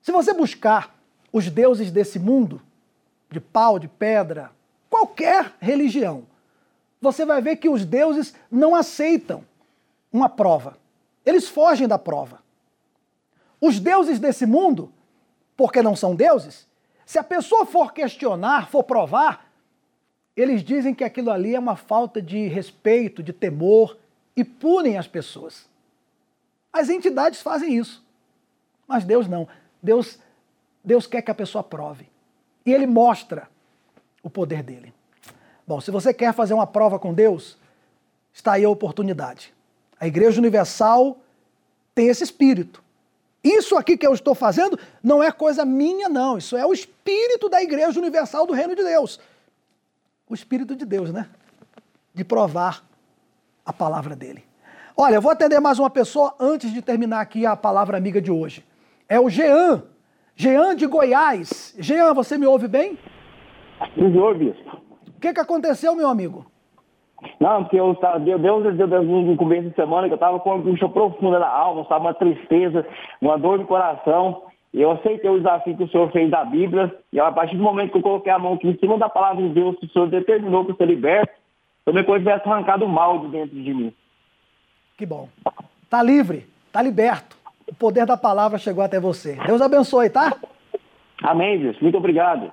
[0.00, 0.94] Se você buscar
[1.32, 2.62] os deuses desse mundo,
[3.30, 4.50] de pau, de pedra,
[4.88, 6.26] qualquer religião,
[7.00, 9.44] você vai ver que os deuses não aceitam
[10.12, 10.76] uma prova.
[11.24, 12.42] Eles fogem da prova.
[13.60, 14.92] Os deuses desse mundo,
[15.58, 16.68] porque não são deuses,
[17.04, 19.50] se a pessoa for questionar, for provar,
[20.36, 23.98] eles dizem que aquilo ali é uma falta de respeito, de temor
[24.36, 25.68] e punem as pessoas.
[26.72, 28.06] As entidades fazem isso.
[28.86, 29.48] Mas Deus não.
[29.82, 30.20] Deus,
[30.84, 32.08] Deus quer que a pessoa prove.
[32.64, 33.48] E ele mostra
[34.22, 34.94] o poder dele.
[35.66, 37.58] Bom, se você quer fazer uma prova com Deus,
[38.32, 39.52] está aí a oportunidade.
[39.98, 41.18] A Igreja Universal
[41.96, 42.80] tem esse espírito.
[43.48, 46.36] Isso aqui que eu estou fazendo não é coisa minha, não.
[46.36, 49.18] Isso é o espírito da Igreja Universal do Reino de Deus.
[50.28, 51.28] O espírito de Deus, né?
[52.14, 52.84] De provar
[53.64, 54.44] a palavra dele.
[54.94, 58.30] Olha, eu vou atender mais uma pessoa antes de terminar aqui a palavra amiga de
[58.30, 58.64] hoje.
[59.08, 59.82] É o Jean.
[60.36, 61.74] Jean de Goiás.
[61.78, 62.98] Jean, você me ouve bem?
[63.96, 64.50] Me ouve.
[65.06, 66.44] O que, que aconteceu, meu amigo?
[67.40, 70.50] Não, porque eu estava, Deus, Deus deu no começo de semana que eu estava com
[70.50, 72.86] uma angústia profunda na alma, estava uma tristeza,
[73.20, 74.42] uma dor no coração.
[74.72, 77.90] Eu aceitei o desafio que o Senhor fez da Bíblia, e a partir do momento
[77.92, 80.08] que eu coloquei a mão aqui em cima da palavra de Deus, que o Senhor
[80.08, 81.32] determinou para ser liberto,
[81.84, 83.94] também se tivesse arrancado o mal de dentro de mim.
[84.96, 85.28] Que bom.
[85.88, 87.36] Tá livre, tá liberto.
[87.66, 89.36] O poder da palavra chegou até você.
[89.46, 90.36] Deus abençoe, tá?
[91.22, 91.80] Amém, Deus.
[91.80, 92.52] Muito obrigado.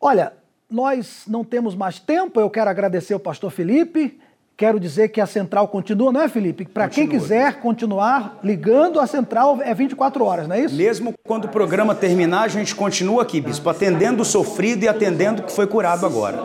[0.00, 0.32] Olha,
[0.70, 2.40] nós não temos mais tempo.
[2.40, 4.18] Eu quero agradecer ao pastor Felipe.
[4.56, 6.64] Quero dizer que a central continua, não é, Felipe?
[6.64, 10.74] Para quem quiser continuar ligando, a central é 24 horas, não é isso?
[10.74, 15.42] Mesmo quando o programa terminar, a gente continua aqui, bispo, atendendo o sofrido e atendendo
[15.42, 16.38] o que foi curado agora.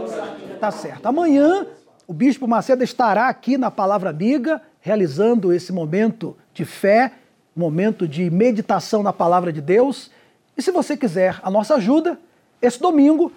[0.59, 1.07] Tá certo.
[1.07, 1.65] Amanhã,
[2.07, 7.13] o bispo Macedo estará aqui na Palavra Amiga, realizando esse momento de fé,
[7.55, 10.11] momento de meditação na Palavra de Deus.
[10.55, 12.19] E se você quiser a nossa ajuda,
[12.61, 13.31] esse domingo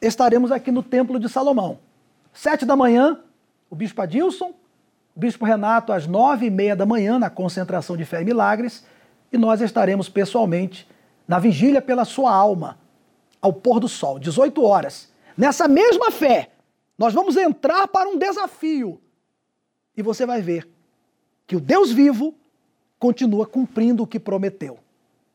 [0.00, 1.78] estaremos aqui no Templo de Salomão.
[2.32, 3.20] Sete da manhã,
[3.68, 4.54] o Bispo Adilson,
[5.14, 8.84] o Bispo Renato às nove e meia da manhã na concentração de fé e milagres
[9.32, 10.88] e nós estaremos pessoalmente
[11.26, 12.78] na vigília pela sua alma,
[13.40, 15.12] ao pôr do sol, 18 horas.
[15.36, 16.50] Nessa mesma fé,
[16.98, 19.00] nós vamos entrar para um desafio
[19.96, 20.68] e você vai ver
[21.46, 22.34] que o Deus vivo
[22.98, 24.78] continua cumprindo o que prometeu.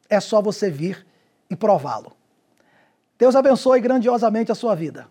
[0.09, 1.05] É só você vir
[1.49, 2.15] e prová-lo.
[3.17, 5.07] Deus abençoe grandiosamente a sua vida.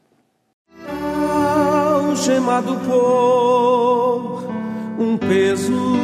[0.88, 4.44] Algemado por
[4.98, 6.03] um peso.